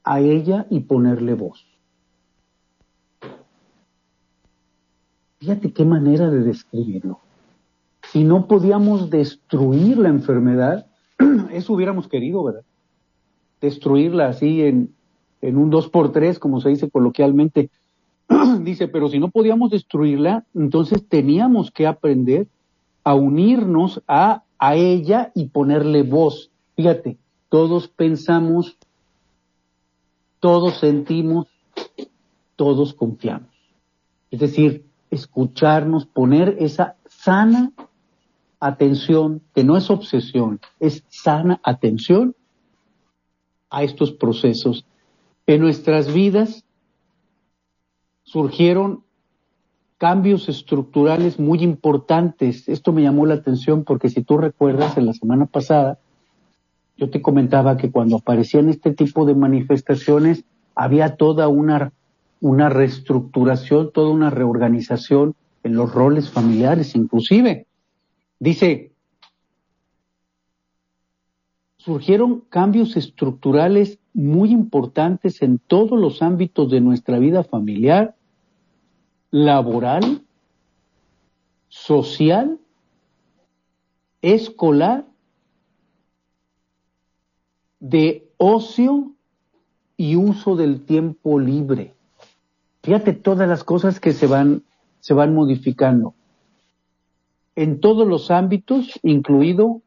a 0.03 0.19
ella 0.21 0.65
y 0.69 0.81
ponerle 0.81 1.33
voz. 1.33 1.65
Fíjate 5.39 5.73
qué 5.73 5.83
manera 5.83 6.29
de 6.29 6.39
describirlo. 6.39 7.19
Si 8.11 8.23
no 8.23 8.47
podíamos 8.47 9.09
destruir 9.09 9.97
la 9.97 10.09
enfermedad, 10.09 10.87
eso 11.51 11.73
hubiéramos 11.73 12.07
querido, 12.07 12.43
¿verdad? 12.43 12.63
Destruirla 13.59 14.27
así 14.27 14.61
en, 14.61 14.95
un 15.41 15.69
dos 15.69 15.89
por 15.89 16.13
tres, 16.13 16.39
como 16.39 16.61
se 16.61 16.69
dice 16.69 16.89
coloquialmente. 16.89 17.69
dice, 18.61 18.87
pero 18.87 19.09
si 19.09 19.19
no 19.19 19.29
podíamos 19.29 19.71
destruirla, 19.71 20.45
entonces 20.53 21.05
teníamos 21.07 21.71
que 21.71 21.87
aprender 21.87 22.47
a 23.03 23.13
unirnos 23.13 24.01
a, 24.07 24.43
a 24.57 24.75
ella 24.75 25.33
y 25.35 25.47
ponerle 25.47 26.03
voz. 26.03 26.52
Fíjate, 26.75 27.17
todos 27.49 27.88
pensamos, 27.88 28.77
todos 30.39 30.79
sentimos, 30.79 31.47
todos 32.55 32.93
confiamos. 32.93 33.49
Es 34.31 34.39
decir, 34.39 34.86
escucharnos, 35.12 36.05
poner 36.05 36.57
esa 36.59 36.95
sana 37.07 37.71
atención, 38.59 39.41
que 39.53 39.63
no 39.63 39.77
es 39.77 39.89
obsesión, 39.89 40.59
es 40.79 41.03
sana 41.09 41.59
atención 41.63 42.36
a 43.69 43.83
estos 43.83 44.12
procesos. 44.12 44.86
En 45.45 45.62
nuestras 45.62 46.13
vidas 46.13 46.63
surgieron 48.23 49.03
cambios 49.97 50.49
estructurales 50.49 51.39
muy 51.39 51.63
importantes. 51.63 52.67
Esto 52.67 52.91
me 52.91 53.03
llamó 53.03 53.25
la 53.25 53.36
atención 53.36 53.83
porque 53.83 54.09
si 54.09 54.23
tú 54.23 54.38
recuerdas, 54.38 54.97
en 54.97 55.05
la 55.05 55.13
semana 55.13 55.45
pasada, 55.45 55.99
yo 56.97 57.10
te 57.10 57.21
comentaba 57.21 57.77
que 57.77 57.91
cuando 57.91 58.17
aparecían 58.17 58.69
este 58.69 58.93
tipo 58.93 59.25
de 59.25 59.36
manifestaciones, 59.36 60.45
había 60.75 61.15
toda 61.15 61.47
una, 61.47 61.91
una 62.39 62.69
reestructuración, 62.69 63.91
toda 63.91 64.10
una 64.10 64.29
reorganización 64.29 65.36
en 65.63 65.75
los 65.75 65.93
roles 65.93 66.29
familiares, 66.29 66.95
inclusive. 66.95 67.67
Dice, 68.39 68.91
surgieron 71.77 72.41
cambios 72.49 72.95
estructurales 72.95 73.99
muy 74.13 74.51
importantes 74.51 75.41
en 75.41 75.60
todos 75.60 75.99
los 75.99 76.21
ámbitos 76.21 76.69
de 76.69 76.82
nuestra 76.82 77.17
vida 77.19 77.43
familiar, 77.43 78.15
laboral, 79.32 80.21
social, 81.69 82.60
escolar, 84.21 85.06
de 87.83 88.31
ocio 88.37 89.11
y 89.97 90.15
uso 90.15 90.55
del 90.55 90.85
tiempo 90.85 91.37
libre. 91.37 91.93
Fíjate 92.81 93.11
todas 93.11 93.49
las 93.49 93.65
cosas 93.65 93.99
que 93.99 94.13
se 94.13 94.25
van, 94.25 94.63
se 95.01 95.13
van 95.13 95.35
modificando. 95.35 96.13
En 97.57 97.81
todos 97.81 98.07
los 98.07 98.31
ámbitos, 98.31 98.97
incluido 99.03 99.81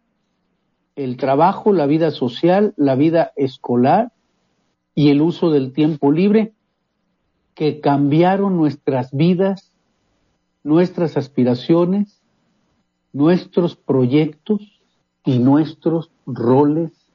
el 0.95 1.17
trabajo, 1.17 1.73
la 1.73 1.87
vida 1.87 2.11
social, 2.11 2.75
la 2.77 2.97
vida 2.97 3.33
escolar 3.35 4.13
y 4.95 5.09
el 5.09 5.23
uso 5.23 5.51
del 5.51 5.73
tiempo 5.73 6.13
libre, 6.13 6.53
que 7.55 7.81
cambiaron 7.81 8.59
nuestras 8.59 9.11
vidas, 9.11 9.73
nuestras 10.63 11.17
aspiraciones, 11.17 12.21
nuestros 13.15 13.75
proyectos 13.75 14.83
y 15.25 15.39
nuestros 15.39 16.11
roles 16.27 17.06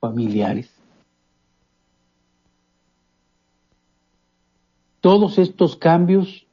familiares. 0.00 0.72
Todos 5.00 5.38
estos 5.38 5.76
cambios 5.76 6.46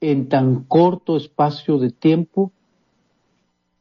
en 0.00 0.28
tan 0.28 0.64
corto 0.64 1.16
espacio 1.16 1.78
de 1.78 1.90
tiempo 1.90 2.52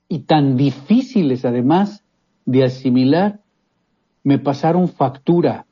y 0.07 0.19
tan 0.19 0.55
difíciles 0.55 1.45
además 1.45 2.03
de 2.45 2.63
asimilar, 2.63 3.39
me 4.23 4.39
pasaron 4.39 4.87
factura 4.87 5.65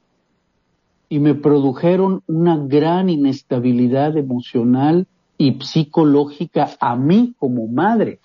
y 1.08 1.20
me 1.20 1.36
produjeron 1.36 2.24
una 2.28 2.58
gran 2.58 3.10
inestabilidad 3.10 4.18
emocional 4.18 5.08
y 5.38 5.60
psicológica 5.62 6.72
a 6.80 6.96
mí 6.96 7.36
como 7.38 7.68
madre 7.68 8.20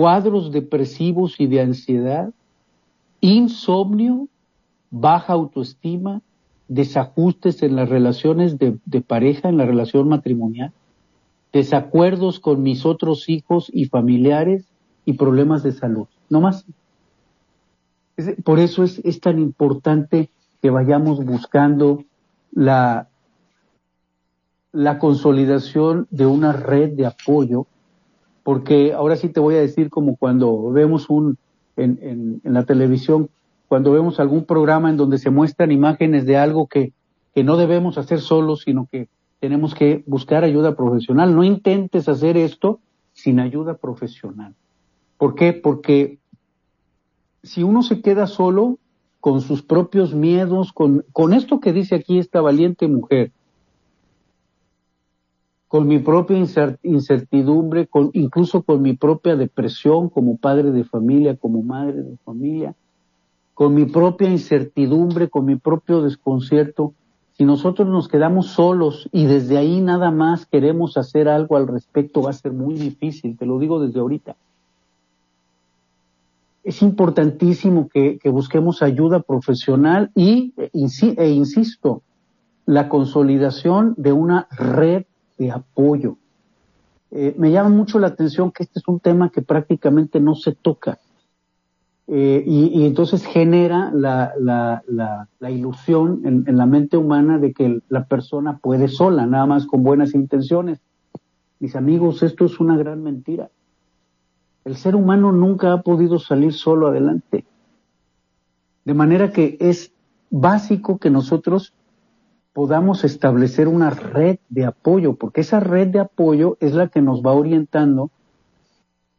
cuadros 0.00 0.50
depresivos 0.50 1.38
y 1.38 1.46
de 1.46 1.60
ansiedad, 1.60 2.30
insomnio, 3.20 4.28
baja 4.90 5.34
autoestima, 5.34 6.22
desajustes 6.68 7.62
en 7.62 7.76
las 7.76 7.90
relaciones 7.90 8.56
de, 8.58 9.00
pareja, 9.06 9.50
en 9.50 9.58
la 9.58 9.66
relación 9.66 10.08
matrimonial, 10.08 10.72
desacuerdos 11.52 12.40
con 12.40 12.62
mis 12.62 12.86
otros 12.86 13.28
hijos 13.28 13.70
y 13.74 13.88
familiares 13.88 14.64
y 15.04 15.12
problemas 15.18 15.62
de 15.62 15.72
salud. 15.72 16.06
No 16.30 16.40
más. 16.40 16.64
Por 18.42 18.58
eso 18.58 18.84
es, 18.84 19.00
es 19.04 19.20
tan 19.20 19.38
importante 19.38 20.30
que 20.62 20.70
vayamos 20.70 21.22
buscando 21.22 22.04
la, 22.52 23.10
la 24.72 24.98
consolidación 24.98 26.06
de 26.10 26.24
una 26.24 26.54
red 26.54 26.94
de 26.94 27.04
apoyo 27.04 27.66
porque 28.50 28.92
ahora 28.92 29.14
sí 29.14 29.28
te 29.28 29.38
voy 29.38 29.54
a 29.54 29.60
decir 29.60 29.90
como 29.90 30.16
cuando 30.16 30.72
vemos 30.72 31.08
un, 31.08 31.38
en, 31.76 32.40
en, 32.42 32.52
la 32.52 32.64
televisión, 32.64 33.30
cuando 33.68 33.92
vemos 33.92 34.18
algún 34.18 34.44
programa 34.44 34.90
en 34.90 34.96
donde 34.96 35.18
se 35.18 35.30
muestran 35.30 35.70
imágenes 35.70 36.26
de 36.26 36.36
algo 36.36 36.66
que, 36.66 36.92
que 37.32 37.44
no 37.44 37.56
debemos 37.56 37.96
hacer 37.96 38.20
solos, 38.20 38.62
sino 38.62 38.88
que 38.90 39.06
tenemos 39.38 39.72
que 39.72 40.02
buscar 40.04 40.42
ayuda 40.42 40.74
profesional. 40.74 41.32
No 41.32 41.44
intentes 41.44 42.08
hacer 42.08 42.36
esto 42.36 42.80
sin 43.12 43.38
ayuda 43.38 43.74
profesional. 43.74 44.56
¿Por 45.16 45.36
qué? 45.36 45.52
Porque 45.52 46.18
si 47.44 47.62
uno 47.62 47.84
se 47.84 48.02
queda 48.02 48.26
solo 48.26 48.78
con 49.20 49.42
sus 49.42 49.62
propios 49.62 50.12
miedos, 50.12 50.72
con, 50.72 51.04
con 51.12 51.34
esto 51.34 51.60
que 51.60 51.72
dice 51.72 51.94
aquí 51.94 52.18
esta 52.18 52.40
valiente 52.40 52.88
mujer, 52.88 53.30
con 55.70 55.86
mi 55.86 56.00
propia 56.00 56.36
incertidumbre, 56.82 57.86
con, 57.86 58.10
incluso 58.12 58.62
con 58.62 58.82
mi 58.82 58.96
propia 58.96 59.36
depresión 59.36 60.08
como 60.08 60.36
padre 60.36 60.72
de 60.72 60.82
familia, 60.82 61.36
como 61.36 61.62
madre 61.62 62.02
de 62.02 62.16
familia, 62.24 62.74
con 63.54 63.72
mi 63.72 63.84
propia 63.84 64.28
incertidumbre, 64.28 65.28
con 65.28 65.44
mi 65.44 65.54
propio 65.54 66.02
desconcierto, 66.02 66.92
si 67.34 67.44
nosotros 67.44 67.86
nos 67.86 68.08
quedamos 68.08 68.48
solos 68.48 69.08
y 69.12 69.26
desde 69.26 69.58
ahí 69.58 69.80
nada 69.80 70.10
más 70.10 70.44
queremos 70.44 70.96
hacer 70.96 71.28
algo 71.28 71.56
al 71.56 71.68
respecto, 71.68 72.22
va 72.22 72.30
a 72.30 72.32
ser 72.32 72.52
muy 72.52 72.74
difícil, 72.74 73.38
te 73.38 73.46
lo 73.46 73.60
digo 73.60 73.78
desde 73.78 74.00
ahorita. 74.00 74.34
Es 76.64 76.82
importantísimo 76.82 77.88
que, 77.88 78.18
busquemos 78.24 78.82
ayuda 78.82 79.20
profesional 79.20 80.10
y, 80.16 80.52
e, 80.56 80.70
e 81.16 81.30
insisto, 81.30 82.02
la 82.66 82.88
consolidación 82.88 83.94
de 83.96 84.12
una 84.12 84.48
red 84.50 85.04
de 85.40 85.50
apoyo. 85.50 86.18
Eh, 87.10 87.34
me 87.38 87.50
llama 87.50 87.70
mucho 87.70 87.98
la 87.98 88.08
atención 88.08 88.52
que 88.52 88.62
este 88.62 88.78
es 88.78 88.86
un 88.86 89.00
tema 89.00 89.30
que 89.30 89.40
prácticamente 89.40 90.20
no 90.20 90.34
se 90.34 90.52
toca. 90.52 91.00
Eh, 92.06 92.42
y, 92.46 92.84
entonces 92.84 93.24
genera 93.24 93.90
la, 93.94 94.82
ilusión 95.48 96.22
en, 96.24 96.56
la 96.56 96.66
mente 96.66 96.96
humana 96.96 97.38
de 97.38 97.52
que 97.52 97.80
la 97.88 98.04
persona 98.04 98.58
puede 98.58 98.88
sola, 98.88 99.26
nada 99.26 99.46
más 99.46 99.66
con 99.66 99.82
buenas 99.82 100.14
intenciones. 100.14 100.80
Mis 101.58 101.74
amigos, 101.74 102.22
esto 102.22 102.44
es 102.44 102.60
una 102.60 102.76
gran 102.76 103.02
mentira. 103.02 103.48
El 104.64 104.76
ser 104.76 104.94
humano 104.94 105.32
nunca 105.32 105.72
ha 105.72 105.82
podido 105.82 106.18
salir 106.18 106.52
solo 106.52 106.88
adelante. 106.88 107.44
De 108.84 108.94
manera 108.94 109.32
que 109.32 109.56
es 109.58 109.92
básico 110.30 110.98
que 110.98 111.10
nosotros 111.10 111.72
podamos 112.52 113.04
establecer 113.04 113.68
una 113.68 113.90
red 113.90 114.38
de 114.48 114.64
apoyo, 114.64 115.14
porque 115.14 115.42
esa 115.42 115.60
red 115.60 115.88
de 115.88 116.00
apoyo 116.00 116.56
es 116.60 116.74
la 116.74 116.88
que 116.88 117.00
nos 117.00 117.22
va 117.22 117.32
orientando, 117.32 118.10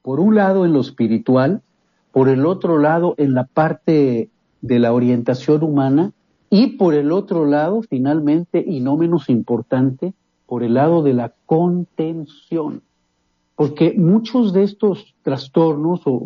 por 0.01 0.19
un 0.19 0.35
lado 0.35 0.65
en 0.65 0.73
lo 0.73 0.81
espiritual, 0.81 1.61
por 2.11 2.27
el 2.27 2.45
otro 2.45 2.77
lado 2.77 3.15
en 3.17 3.33
la 3.33 3.45
parte 3.45 4.29
de 4.61 4.79
la 4.79 4.93
orientación 4.93 5.63
humana 5.63 6.11
y 6.49 6.75
por 6.77 6.93
el 6.93 7.11
otro 7.11 7.45
lado, 7.45 7.81
finalmente, 7.81 8.63
y 8.65 8.81
no 8.81 8.97
menos 8.97 9.29
importante, 9.29 10.13
por 10.45 10.63
el 10.63 10.73
lado 10.73 11.01
de 11.01 11.13
la 11.13 11.33
contención. 11.45 12.81
Porque 13.55 13.93
muchos 13.97 14.51
de 14.51 14.63
estos 14.63 15.15
trastornos 15.21 16.01
o 16.05 16.21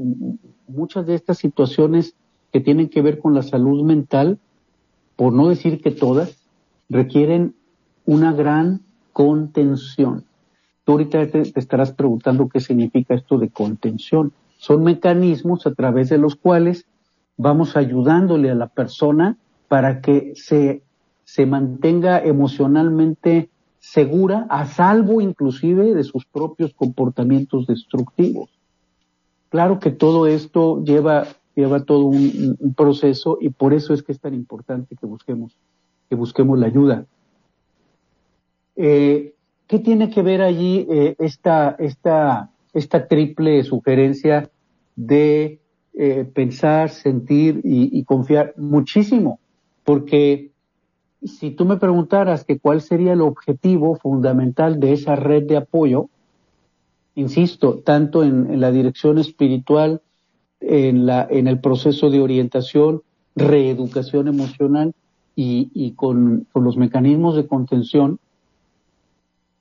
muchas 0.67 1.05
de 1.05 1.13
estas 1.13 1.37
situaciones 1.37 2.15
que 2.51 2.59
tienen 2.59 2.89
que 2.89 3.03
ver 3.03 3.19
con 3.19 3.35
la 3.35 3.43
salud 3.43 3.83
mental, 3.83 4.39
por 5.15 5.31
no 5.31 5.49
decir 5.49 5.81
que 5.81 5.91
todas, 5.91 6.44
requieren 6.89 7.55
una 8.05 8.33
gran 8.33 8.81
contención. 9.13 10.25
Tú 10.83 10.93
ahorita 10.93 11.27
te, 11.27 11.41
estarás 11.55 11.91
preguntando 11.91 12.47
qué 12.49 12.59
significa 12.59 13.15
esto 13.15 13.37
de 13.37 13.49
contención. 13.49 14.33
Son 14.57 14.83
mecanismos 14.83 15.65
a 15.65 15.73
través 15.73 16.09
de 16.09 16.17
los 16.17 16.35
cuales 16.35 16.85
vamos 17.37 17.75
ayudándole 17.75 18.51
a 18.51 18.55
la 18.55 18.67
persona 18.67 19.37
para 19.67 20.01
que 20.01 20.33
se, 20.35 20.83
se 21.23 21.45
mantenga 21.45 22.23
emocionalmente 22.23 23.49
segura, 23.79 24.47
a 24.49 24.65
salvo 24.65 25.21
inclusive 25.21 25.93
de 25.93 26.03
sus 26.03 26.25
propios 26.25 26.73
comportamientos 26.73 27.67
destructivos. 27.67 28.49
Claro 29.49 29.79
que 29.79 29.91
todo 29.91 30.27
esto 30.27 30.83
lleva, 30.83 31.27
lleva 31.55 31.83
todo 31.83 32.05
un, 32.05 32.57
proceso 32.75 33.37
y 33.39 33.49
por 33.49 33.73
eso 33.73 33.93
es 33.93 34.01
que 34.01 34.11
es 34.11 34.19
tan 34.19 34.33
importante 34.33 34.95
que 34.95 35.05
busquemos, 35.05 35.55
que 36.09 36.15
busquemos 36.15 36.57
la 36.59 36.67
ayuda. 36.67 37.05
Eh, 38.75 39.33
¿Qué 39.67 39.79
tiene 39.79 40.09
que 40.09 40.21
ver 40.21 40.41
allí 40.41 40.85
eh, 40.89 41.15
esta, 41.17 41.75
esta, 41.79 42.51
esta 42.73 43.07
triple 43.07 43.63
sugerencia 43.63 44.49
de 44.95 45.59
eh, 45.93 46.29
pensar, 46.31 46.89
sentir 46.89 47.61
y, 47.63 48.03
confiar? 48.03 48.53
Muchísimo, 48.57 49.39
porque 49.83 50.51
si 51.23 51.51
tú 51.51 51.65
me 51.65 51.77
preguntaras 51.77 52.43
que 52.43 52.59
cuál 52.59 52.81
sería 52.81 53.13
el 53.13 53.21
objetivo 53.21 53.95
fundamental 53.95 54.79
de 54.79 54.93
esa 54.93 55.15
red 55.15 55.43
de 55.43 55.57
apoyo, 55.57 56.09
insisto, 57.15 57.79
tanto 57.79 58.23
en, 58.23 58.59
la 58.59 58.71
dirección 58.71 59.17
espiritual, 59.17 60.01
en, 60.59 61.07
la, 61.07 61.25
en 61.27 61.47
el 61.47 61.59
proceso 61.59 62.11
de 62.11 62.21
orientación, 62.21 63.01
reeducación 63.35 64.27
emocional 64.27 64.93
y, 65.35 65.91
con, 65.91 66.47
los 66.53 66.77
mecanismos 66.77 67.35
de 67.35 67.47
contención, 67.47 68.19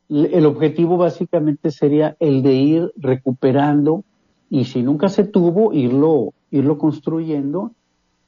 el 0.08 0.46
objetivo 0.46 0.96
básicamente 0.96 1.70
sería 1.70 2.16
el 2.20 2.42
de 2.42 2.54
ir 2.54 2.92
recuperando 2.96 4.04
y 4.50 4.66
si 4.66 4.82
nunca 4.82 5.08
se 5.08 5.24
tuvo, 5.24 5.72
irlo, 5.72 6.32
irlo 6.50 6.78
construyendo 6.78 7.72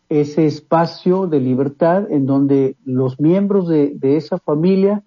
ese 0.08 0.46
espacio 0.46 1.26
de 1.26 1.40
libertad 1.40 2.10
en 2.10 2.26
donde 2.26 2.76
los 2.84 3.20
miembros 3.20 3.68
de, 3.68 3.96
esa 4.02 4.38
familia 4.38 5.02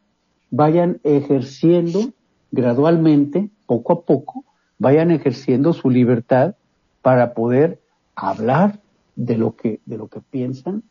vayan 0.52 1.00
ejerciendo 1.04 2.12
gradualmente, 2.52 3.50
poco 3.66 3.94
a 3.94 4.02
poco, 4.02 4.44
vayan 4.78 5.12
ejerciendo 5.12 5.74
su 5.74 5.90
libertad 5.90 6.56
para 7.02 7.34
poder 7.34 7.80
hablar 8.16 8.80
de 9.16 9.38
lo 9.38 9.56
que, 9.56 9.80
de 9.86 9.98
lo 9.98 10.08
que 10.08 10.22
piensan, 10.22 10.84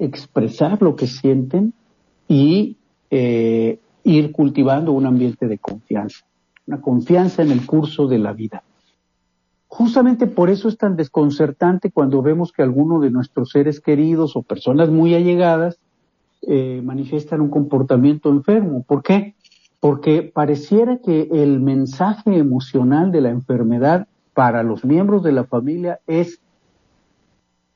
expresar 0.00 0.80
lo 0.82 0.96
que 0.96 1.06
sienten 1.06 1.72
y 2.26 2.76
eh, 3.10 3.78
ir 4.02 4.32
cultivando 4.32 4.92
un 4.92 5.06
ambiente 5.06 5.46
de 5.46 5.58
confianza, 5.58 6.24
una 6.66 6.80
confianza 6.80 7.42
en 7.42 7.50
el 7.50 7.66
curso 7.66 8.08
de 8.08 8.18
la 8.18 8.32
vida. 8.32 8.62
Justamente 9.68 10.26
por 10.26 10.50
eso 10.50 10.68
es 10.68 10.76
tan 10.76 10.96
desconcertante 10.96 11.92
cuando 11.92 12.22
vemos 12.22 12.50
que 12.50 12.62
alguno 12.62 12.98
de 12.98 13.10
nuestros 13.10 13.50
seres 13.50 13.80
queridos 13.80 14.34
o 14.34 14.42
personas 14.42 14.90
muy 14.90 15.14
allegadas 15.14 15.78
eh, 16.42 16.80
manifiestan 16.82 17.40
un 17.40 17.50
comportamiento 17.50 18.30
enfermo. 18.30 18.82
¿Por 18.82 19.02
qué? 19.02 19.34
Porque 19.78 20.22
pareciera 20.22 20.98
que 20.98 21.28
el 21.30 21.60
mensaje 21.60 22.36
emocional 22.36 23.12
de 23.12 23.20
la 23.20 23.30
enfermedad 23.30 24.08
para 24.34 24.62
los 24.62 24.84
miembros 24.84 25.22
de 25.22 25.32
la 25.32 25.44
familia 25.44 26.00
es 26.06 26.40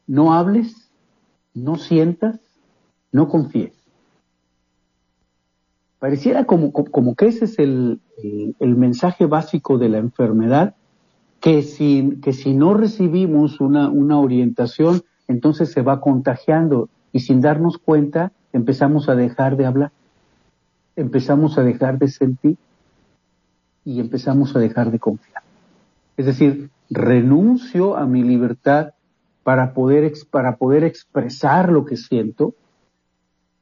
no 0.07 0.35
hables, 0.35 0.84
no 1.55 1.77
sientas, 1.77 2.41
no 3.13 3.29
confíes. 3.29 3.73
Pareciera 5.99 6.45
como, 6.45 6.73
como 6.73 7.15
que 7.15 7.27
ese 7.27 7.47
es 7.47 7.59
el, 7.59 8.01
el 8.59 8.77
mensaje 8.77 9.25
básico 9.27 9.79
de 9.79 9.89
la 9.89 9.99
enfermedad 9.99 10.75
que 11.45 11.61
si, 11.63 12.21
que 12.23 12.33
si 12.33 12.55
no 12.55 12.73
recibimos 12.73 13.61
una, 13.61 13.91
una 13.91 14.19
orientación, 14.19 15.03
entonces 15.29 15.71
se 15.71 15.83
va 15.83 16.01
contagiando 16.01 16.89
y 17.13 17.21
sin 17.21 17.43
darnos 17.43 17.77
cuenta 17.77 18.33
empezamos 18.55 19.11
a 19.11 19.15
dejar 19.15 19.59
de 19.59 19.67
hablar, 19.67 19.93
empezamos 20.97 21.59
a 21.59 21.63
dejar 21.63 21.99
de 21.99 22.09
sentir 22.09 22.57
y 23.85 24.01
empezamos 24.01 24.57
a 24.57 24.59
dejar 24.59 24.91
de 24.91 24.99
confiar. 24.99 25.43
Es 26.17 26.25
decir, 26.25 26.71
renuncio 26.89 27.95
a 27.97 28.07
mi 28.07 28.23
libertad 28.23 28.94
para 29.45 29.75
poder, 29.75 30.11
para 30.31 30.57
poder 30.57 30.83
expresar 30.83 31.71
lo 31.71 31.85
que 31.85 31.97
siento, 31.97 32.55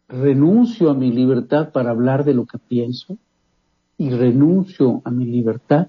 renuncio 0.09 0.91
a 0.91 0.95
mi 0.95 1.13
libertad 1.13 1.73
para 1.73 1.91
hablar 1.91 2.25
de 2.25 2.35
lo 2.35 2.47
que 2.47 2.59
pienso 2.59 3.19
y 3.99 4.11
renuncio 4.11 5.03
a 5.05 5.11
mi 5.11 5.27
libertad 5.27 5.89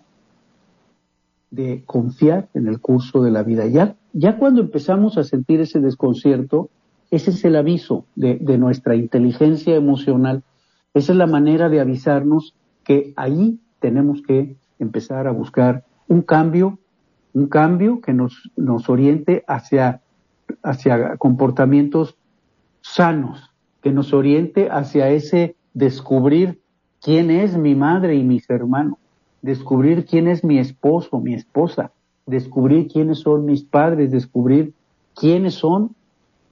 de 1.51 1.83
confiar 1.85 2.49
en 2.55 2.67
el 2.67 2.79
curso 2.79 3.21
de 3.21 3.31
la 3.31 3.43
vida. 3.43 3.67
Ya, 3.67 3.95
ya 4.11 4.37
cuando 4.37 4.61
empezamos 4.61 5.17
a 5.17 5.23
sentir 5.23 5.61
ese 5.61 5.79
desconcierto, 5.79 6.69
ese 7.11 7.29
es 7.29 7.45
el 7.45 7.55
aviso 7.55 8.05
de, 8.15 8.39
de 8.39 8.57
nuestra 8.57 8.95
inteligencia 8.95 9.75
emocional, 9.75 10.43
esa 10.95 11.11
es 11.11 11.17
la 11.17 11.27
manera 11.27 11.69
de 11.69 11.79
avisarnos 11.79 12.55
que 12.83 13.13
ahí 13.15 13.59
tenemos 13.79 14.23
que 14.23 14.55
empezar 14.79 15.27
a 15.27 15.31
buscar 15.31 15.85
un 16.07 16.23
cambio, 16.23 16.79
un 17.33 17.47
cambio 17.47 18.01
que 18.01 18.13
nos, 18.13 18.51
nos 18.55 18.89
oriente 18.89 19.43
hacia, 19.47 20.01
hacia 20.61 21.17
comportamientos 21.17 22.15
sanos, 22.81 23.51
que 23.81 23.91
nos 23.91 24.13
oriente 24.13 24.69
hacia 24.69 25.09
ese 25.09 25.55
descubrir 25.73 26.61
quién 27.01 27.31
es 27.31 27.57
mi 27.57 27.75
madre 27.75 28.15
y 28.15 28.23
mis 28.23 28.49
hermanos, 28.49 28.97
descubrir 29.41 30.05
quién 30.05 30.27
es 30.27 30.43
mi 30.43 30.59
esposo, 30.59 31.19
mi 31.19 31.33
esposa, 31.33 31.91
descubrir 32.25 32.87
quiénes 32.87 33.19
son 33.19 33.45
mis 33.45 33.63
padres, 33.63 34.11
descubrir 34.11 34.73
quiénes 35.15 35.55
son 35.55 35.95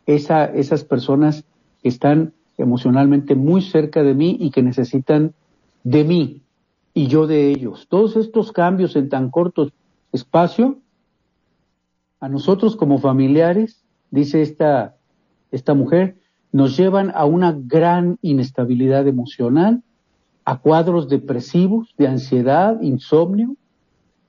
esa, 0.06 0.46
esas 0.46 0.84
personas 0.84 1.46
que 1.82 1.90
están 1.90 2.34
emocionalmente 2.58 3.36
muy 3.36 3.62
cerca 3.62 4.04
de 4.04 4.14
mí 4.14 4.38
y 4.40 4.52
que 4.52 4.62
necesitan 4.62 5.34
de 5.84 6.04
mí 6.04 6.42
y 6.94 7.08
yo 7.08 7.28
de 7.28 7.50
ellos. 7.50 7.88
Todos 7.90 8.18
estos 8.18 8.52
cambios 8.52 8.96
en 8.96 9.10
tan 9.10 9.30
corto 9.30 9.72
espacio, 10.12 10.80
a 12.20 12.30
nosotros 12.30 12.76
como 12.76 13.00
familiares, 13.00 13.84
dice 14.12 14.42
esta, 14.42 14.96
esta 15.52 15.74
mujer, 15.74 16.18
nos 16.52 16.78
llevan 16.78 17.12
a 17.16 17.26
una 17.26 17.52
gran 17.52 18.18
inestabilidad 18.22 19.08
emocional 19.08 19.84
a 20.44 20.60
cuadros 20.60 21.08
depresivos, 21.08 21.94
de 21.98 22.08
ansiedad, 22.08 22.82
insomnio, 22.82 23.56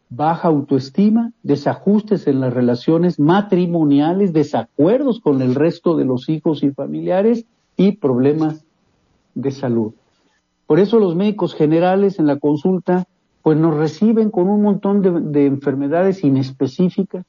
baja 0.08 0.48
autoestima, 0.48 1.32
desajustes 1.42 2.26
en 2.26 2.40
las 2.40 2.52
relaciones 2.52 3.18
matrimoniales, 3.18 4.32
desacuerdos 4.32 5.20
con 5.20 5.40
el 5.40 5.54
resto 5.54 5.96
de 5.96 6.04
los 6.04 6.28
hijos 6.28 6.62
y 6.62 6.70
familiares 6.70 7.46
y 7.76 7.92
problemas 7.92 8.64
de 9.34 9.50
salud. 9.50 9.94
Por 10.66 10.80
eso 10.80 10.98
los 10.98 11.16
médicos 11.16 11.54
generales 11.54 12.18
en 12.18 12.26
la 12.26 12.38
consulta 12.38 13.06
pues 13.42 13.58
nos 13.58 13.76
reciben 13.76 14.30
con 14.30 14.48
un 14.48 14.62
montón 14.62 15.02
de, 15.02 15.10
de 15.10 15.46
enfermedades 15.46 16.22
inespecíficas, 16.24 17.24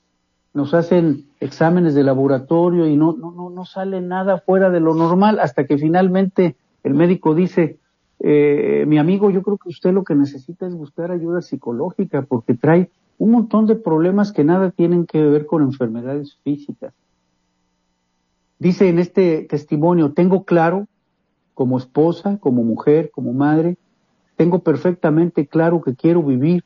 nos 0.54 0.74
hacen 0.74 1.26
exámenes 1.40 1.96
de 1.96 2.04
laboratorio 2.04 2.88
y 2.88 2.96
no, 2.96 3.14
no, 3.14 3.32
no, 3.32 3.50
no 3.50 3.66
sale 3.66 4.02
nada 4.02 4.38
fuera 4.38 4.70
de 4.70 4.80
lo 4.80 4.94
normal 4.94 5.40
hasta 5.40 5.66
que 5.66 5.78
finalmente 5.78 6.56
el 6.84 6.94
médico 6.94 7.34
dice, 7.34 7.80
eh, 8.20 8.86
mi 8.88 9.00
amigo, 9.00 9.32
yo 9.32 9.42
creo 9.42 9.58
que 9.58 9.70
usted 9.70 9.92
lo 9.92 10.04
que 10.04 10.16
necesita 10.16 10.68
es 10.68 10.76
buscar 10.76 11.12
ayuda 11.12 11.42
psicológica 11.42 12.22
porque 12.22 12.54
trae 12.54 12.90
un 13.18 13.32
montón 13.32 13.66
de 13.66 13.76
problemas 13.76 14.32
que 14.32 14.44
nada 14.44 14.70
tienen 14.72 15.06
que 15.06 15.22
ver 15.22 15.46
con 15.46 15.64
enfermedades 15.64 16.38
físicas. 16.44 16.94
Dice 18.60 18.88
en 18.88 19.00
este 19.00 19.44
testimonio, 19.50 20.14
tengo 20.14 20.44
claro, 20.44 20.88
como 21.54 21.78
esposa, 21.78 22.38
como 22.40 22.64
mujer, 22.64 23.12
como 23.12 23.34
madre, 23.34 23.78
tengo 24.36 24.60
perfectamente 24.60 25.48
claro 25.48 25.82
que 25.82 25.96
quiero 25.96 26.24
vivir 26.24 26.64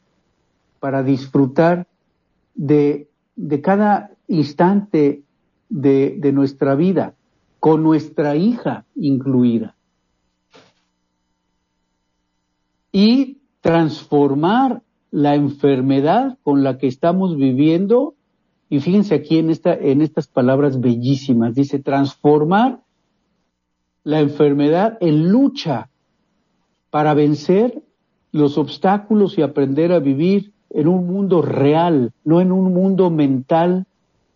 para 0.79 1.03
disfrutar 1.03 1.87
de, 2.55 3.09
cada 3.61 4.11
instante 4.27 5.23
de, 5.69 6.31
nuestra 6.33 6.75
vida, 6.75 7.15
con 7.59 7.83
nuestra 7.83 8.35
hija 8.35 8.85
incluida. 8.95 9.75
Y 12.91 13.39
transformar 13.61 14.81
la 15.11 15.35
enfermedad 15.35 16.37
con 16.43 16.63
la 16.63 16.77
que 16.77 16.87
estamos 16.87 17.35
viviendo, 17.37 18.15
y 18.69 18.79
fíjense 18.79 19.15
aquí 19.15 19.37
en 19.39 20.01
estas 20.01 20.27
palabras 20.27 20.79
bellísimas, 20.79 21.53
dice 21.55 21.79
transformar 21.79 22.81
la 24.03 24.21
enfermedad 24.21 24.97
en 25.01 25.29
lucha 25.29 25.89
para 26.89 27.13
vencer 27.13 27.81
los 28.31 28.57
obstáculos 28.57 29.37
y 29.37 29.41
aprender 29.41 29.91
a 29.91 29.99
vivir 29.99 30.53
en 30.69 30.87
un 30.87 31.07
mundo 31.07 31.41
real, 31.41 32.11
no 32.23 32.41
en 32.41 32.51
un 32.51 32.73
mundo 32.73 33.09
mental, 33.09 33.85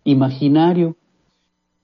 imaginario, 0.04 0.96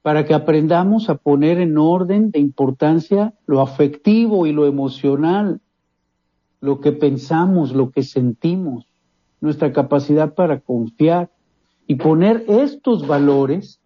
para 0.01 0.25
que 0.25 0.33
aprendamos 0.33 1.09
a 1.09 1.15
poner 1.15 1.59
en 1.59 1.77
orden 1.77 2.31
de 2.31 2.39
importancia 2.39 3.33
lo 3.45 3.61
afectivo 3.61 4.45
y 4.45 4.53
lo 4.53 4.65
emocional, 4.65 5.59
lo 6.61 6.79
que 6.79 6.91
pensamos, 6.91 7.73
lo 7.73 7.91
que 7.91 8.03
sentimos, 8.03 8.87
nuestra 9.41 9.73
capacidad 9.73 10.33
para 10.33 10.59
confiar 10.59 11.29
y 11.87 11.95
poner 11.95 12.45
estos 12.47 13.05
valores, 13.05 13.79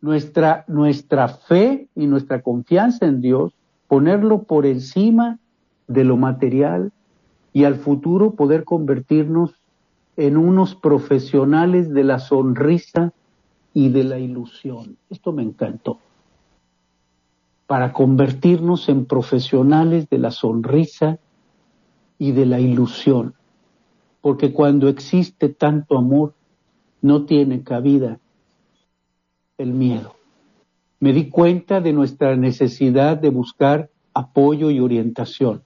nuestra, 0.00 0.64
nuestra 0.68 1.28
fe 1.28 1.88
y 1.94 2.06
nuestra 2.06 2.42
confianza 2.42 3.06
en 3.06 3.20
Dios, 3.20 3.52
ponerlo 3.88 4.42
por 4.42 4.66
encima 4.66 5.38
de 5.86 6.04
lo 6.04 6.16
material 6.16 6.92
y 7.52 7.64
al 7.64 7.76
futuro 7.76 8.32
poder 8.32 8.64
convertirnos 8.64 9.54
en 10.16 10.36
unos 10.36 10.74
profesionales 10.74 11.92
de 11.92 12.04
la 12.04 12.18
sonrisa 12.18 13.12
y 13.72 13.88
de 13.88 14.04
la 14.04 14.18
ilusión. 14.18 14.96
Esto 15.10 15.32
me 15.32 15.42
encantó. 15.42 15.98
Para 17.66 17.92
convertirnos 17.92 18.88
en 18.88 19.06
profesionales 19.06 20.08
de 20.08 20.18
la 20.18 20.30
sonrisa 20.30 21.18
y 22.18 22.32
de 22.32 22.46
la 22.46 22.60
ilusión. 22.60 23.34
Porque 24.20 24.52
cuando 24.52 24.88
existe 24.88 25.48
tanto 25.48 25.98
amor, 25.98 26.34
no 27.02 27.24
tiene 27.24 27.62
cabida 27.62 28.18
el 29.58 29.72
miedo. 29.72 30.14
Me 31.00 31.12
di 31.12 31.28
cuenta 31.28 31.80
de 31.80 31.92
nuestra 31.92 32.36
necesidad 32.36 33.16
de 33.16 33.28
buscar 33.28 33.90
apoyo 34.14 34.70
y 34.70 34.80
orientación. 34.80 35.62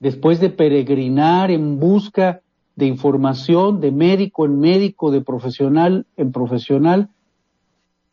Después 0.00 0.40
de 0.40 0.48
peregrinar 0.48 1.50
en 1.50 1.78
busca 1.78 2.40
de 2.74 2.86
información, 2.86 3.80
de 3.80 3.92
médico 3.92 4.46
en 4.46 4.58
médico, 4.58 5.10
de 5.10 5.20
profesional 5.20 6.06
en 6.16 6.32
profesional, 6.32 7.10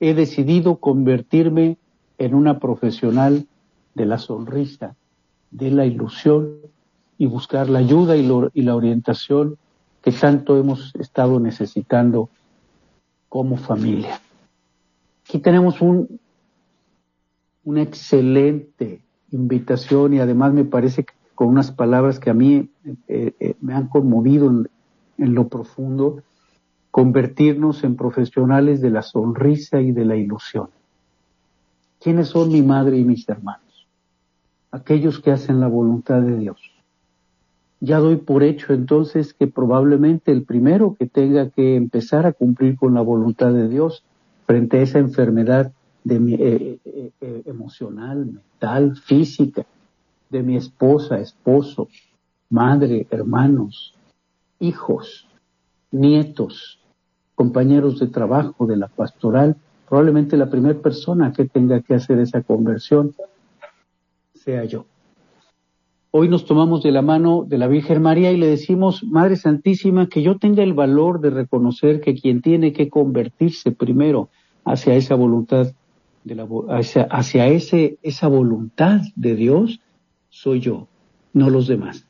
he 0.01 0.13
decidido 0.13 0.77
convertirme 0.77 1.77
en 2.17 2.35
una 2.35 2.59
profesional 2.59 3.47
de 3.95 4.05
la 4.05 4.17
sonrisa, 4.17 4.95
de 5.51 5.71
la 5.71 5.85
ilusión 5.85 6.57
y 7.17 7.25
buscar 7.25 7.69
la 7.69 7.79
ayuda 7.79 8.17
y, 8.17 8.61
la 8.61 8.75
orientación 8.75 9.57
que 10.01 10.11
tanto 10.11 10.57
hemos 10.57 10.93
estado 10.95 11.39
necesitando 11.39 12.29
como 13.29 13.55
familia. 13.55 14.19
Aquí 15.27 15.39
tenemos 15.39 15.81
un, 15.81 16.19
una 17.63 17.81
excelente 17.81 19.01
invitación 19.31 20.13
y 20.13 20.19
además 20.19 20.53
me 20.53 20.63
parece 20.63 21.03
que 21.03 21.16
con 21.37 21.47
unas 21.47 21.71
palabras 21.71 22.19
que 22.19 22.29
a 22.29 22.33
mí 22.33 22.69
eh, 23.07 23.33
eh, 23.39 23.55
me 23.61 23.73
han 23.73 23.87
conmovido 23.87 24.49
en, 24.49 25.33
lo 25.33 25.47
profundo, 25.47 26.23
convertirnos 26.91 27.83
en 27.83 27.95
profesionales 27.95 28.81
de 28.81 28.89
la 28.89 29.03
sonrisa 29.03 29.79
y 29.79 29.91
de 29.91 30.03
la 30.03 30.15
ilusión. 30.17 30.69
¿Quiénes 32.01 32.29
son 32.29 32.51
mi 32.51 32.61
madre 32.61 32.97
y 32.97 33.05
mis 33.05 33.29
hermanos? 33.29 33.87
Aquellos 34.71 35.19
que 35.19 35.31
hacen 35.31 35.59
la 35.59 35.67
voluntad 35.67 36.21
de 36.21 36.37
Dios 36.37 36.59
ya 37.79 37.99
doy 37.99 38.15
por 38.15 38.43
hecho 38.43 38.73
entonces 38.73 39.33
que 39.33 39.47
probablemente 39.47 40.31
el 40.31 40.43
primero 40.43 40.95
que 40.97 41.05
tenga 41.05 41.49
que 41.49 41.75
empezar 41.75 42.25
a 42.25 42.33
cumplir 42.33 42.75
con 42.75 42.93
la 42.93 43.01
voluntad 43.01 43.53
de 43.53 43.67
Dios 43.67 44.03
frente 44.45 44.79
a 44.79 44.81
esa 44.81 44.99
enfermedad 44.99 45.71
de 46.03 46.15
eh, 46.15 47.11
eh, 47.21 47.41
emocional, 47.45 48.25
mental, 48.25 48.95
física, 48.95 49.65
de 50.29 50.43
mi 50.43 50.55
esposa, 50.55 51.19
esposo, 51.19 51.87
madre, 52.49 53.07
hermanos, 53.09 53.93
hijos, 54.59 55.27
nietos, 55.91 56.79
compañeros 57.35 57.99
de 57.99 58.07
trabajo 58.07 58.65
de 58.65 58.77
la 58.77 58.87
pastoral, 58.87 59.55
probablemente 59.87 60.37
la 60.37 60.49
primera 60.49 60.79
persona 60.79 61.31
que 61.31 61.45
tenga 61.45 61.81
que 61.81 61.93
hacer 61.93 62.19
esa 62.19 62.41
conversión 62.41 63.13
sea 64.33 64.65
yo. 64.65 64.85
Hoy 66.11 66.29
nos 66.29 66.45
tomamos 66.45 66.81
de 66.83 66.91
la 66.91 67.01
mano 67.01 67.45
de 67.47 67.57
la 67.57 67.67
Virgen 67.67 68.01
María 68.01 68.31
y 68.31 68.37
le 68.37 68.47
decimos, 68.47 69.03
Madre 69.03 69.35
Santísima, 69.35 70.07
que 70.07 70.23
yo 70.23 70.37
tenga 70.37 70.63
el 70.63 70.73
valor 70.73 71.19
de 71.19 71.29
reconocer 71.29 72.01
que 72.01 72.15
quien 72.15 72.41
tiene 72.41 72.73
que 72.73 72.89
convertirse 72.89 73.71
primero 73.71 74.29
hacia 74.63 74.95
esa 74.95 75.15
voluntad, 75.15 75.73
de 76.23 76.35
la, 76.35 76.47
hacia, 76.69 77.03
hacia 77.03 77.47
ese, 77.47 77.97
esa 78.01 78.27
voluntad 78.27 79.01
de 79.15 79.35
Dios, 79.35 79.79
soy 80.37 80.59
yo, 80.59 80.87
no 81.33 81.49
los 81.49 81.67
demás. 81.67 82.05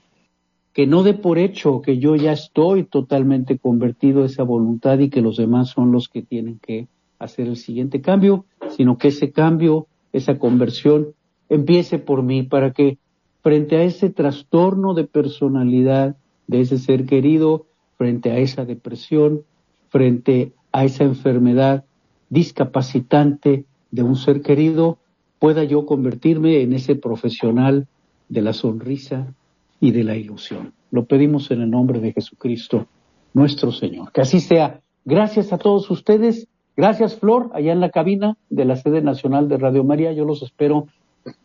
Que 0.74 0.86
no 0.86 1.02
dé 1.04 1.14
por 1.14 1.38
hecho 1.38 1.82
que 1.82 1.98
yo 1.98 2.16
ya 2.18 2.34
estoy 2.34 2.84
totalmente 2.84 3.58
convertido 3.58 4.24
a 4.24 4.26
esa 4.26 4.44
voluntad 4.44 5.00
y 5.00 5.10
que 5.10 5.22
los 5.22 5.38
demás 5.38 5.70
son 5.70 5.94
los 5.94 6.10
que 6.10 6.22
tienen 6.22 6.60
que 6.60 6.88
hacer 7.20 7.48
el 7.48 7.56
siguiente 7.56 8.02
cambio, 8.02 8.46
sino 8.70 8.98
que 8.98 9.08
ese 9.08 9.32
cambio, 9.32 9.88
esa 10.12 10.38
conversión, 10.38 11.14
empiece 11.48 12.00
por 12.00 12.22
mí 12.22 12.44
para 12.44 12.74
que 12.74 12.98
frente 13.42 13.78
a 13.78 13.84
ese 13.84 14.10
trastorno 14.10 14.94
de 14.94 15.06
personalidad 15.06 16.18
de 16.48 16.60
ese 16.60 16.78
ser 16.78 17.06
querido, 17.06 17.66
frente 17.98 18.32
a 18.32 18.40
esa 18.40 18.66
depresión, 18.66 19.44
frente 19.88 20.52
a 20.74 20.84
esa 20.84 21.06
enfermedad 21.06 21.86
discapacitante 22.30 23.64
de 23.92 24.04
un 24.04 24.18
ser 24.18 24.42
querido, 24.42 24.98
pueda 25.40 25.64
yo 25.64 25.86
convertirme 25.86 26.62
en 26.62 26.74
ese 26.74 26.96
profesional 26.96 27.88
de 28.30 28.42
la 28.42 28.54
sonrisa 28.54 29.34
y 29.80 29.92
de 29.92 30.04
la 30.04 30.16
ilusión. 30.16 30.74
Lo 30.92 31.06
pedimos 31.06 31.52
en 31.52 31.62
el 31.62 31.70
nombre 31.70 32.00
de 32.00 32.14
Jesucristo, 32.14 32.88
nuestro 33.34 33.72
Señor. 33.72 34.12
Que 34.12 34.22
así 34.22 34.40
sea. 34.40 34.82
Gracias 35.06 35.54
a 35.54 35.58
todos 35.58 35.90
ustedes. 35.90 36.48
Gracias, 36.76 37.16
Flor, 37.16 37.50
allá 37.54 37.72
en 37.72 37.80
la 37.80 37.90
cabina 37.90 38.38
de 38.50 38.66
la 38.66 38.76
sede 38.76 39.02
nacional 39.02 39.50
de 39.50 39.58
Radio 39.58 39.84
María. 39.84 40.12
Yo 40.14 40.26
los 40.26 40.44
espero 40.44 40.88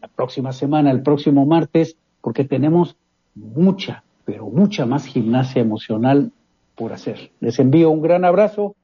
la 0.00 0.08
próxima 0.08 0.52
semana, 0.52 0.90
el 0.90 1.02
próximo 1.02 1.46
martes, 1.46 1.96
porque 2.20 2.44
tenemos 2.44 2.96
mucha, 3.34 4.04
pero 4.24 4.48
mucha 4.48 4.86
más 4.86 5.06
gimnasia 5.06 5.62
emocional 5.62 6.32
por 6.74 6.92
hacer. 6.92 7.30
Les 7.40 7.58
envío 7.58 7.90
un 7.90 8.02
gran 8.02 8.24
abrazo, 8.24 8.76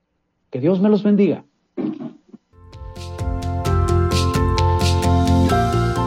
que 0.51 0.61
Dios 0.61 0.81
me 0.81 0.89
los 0.89 1.03
bendiga. 1.03 1.45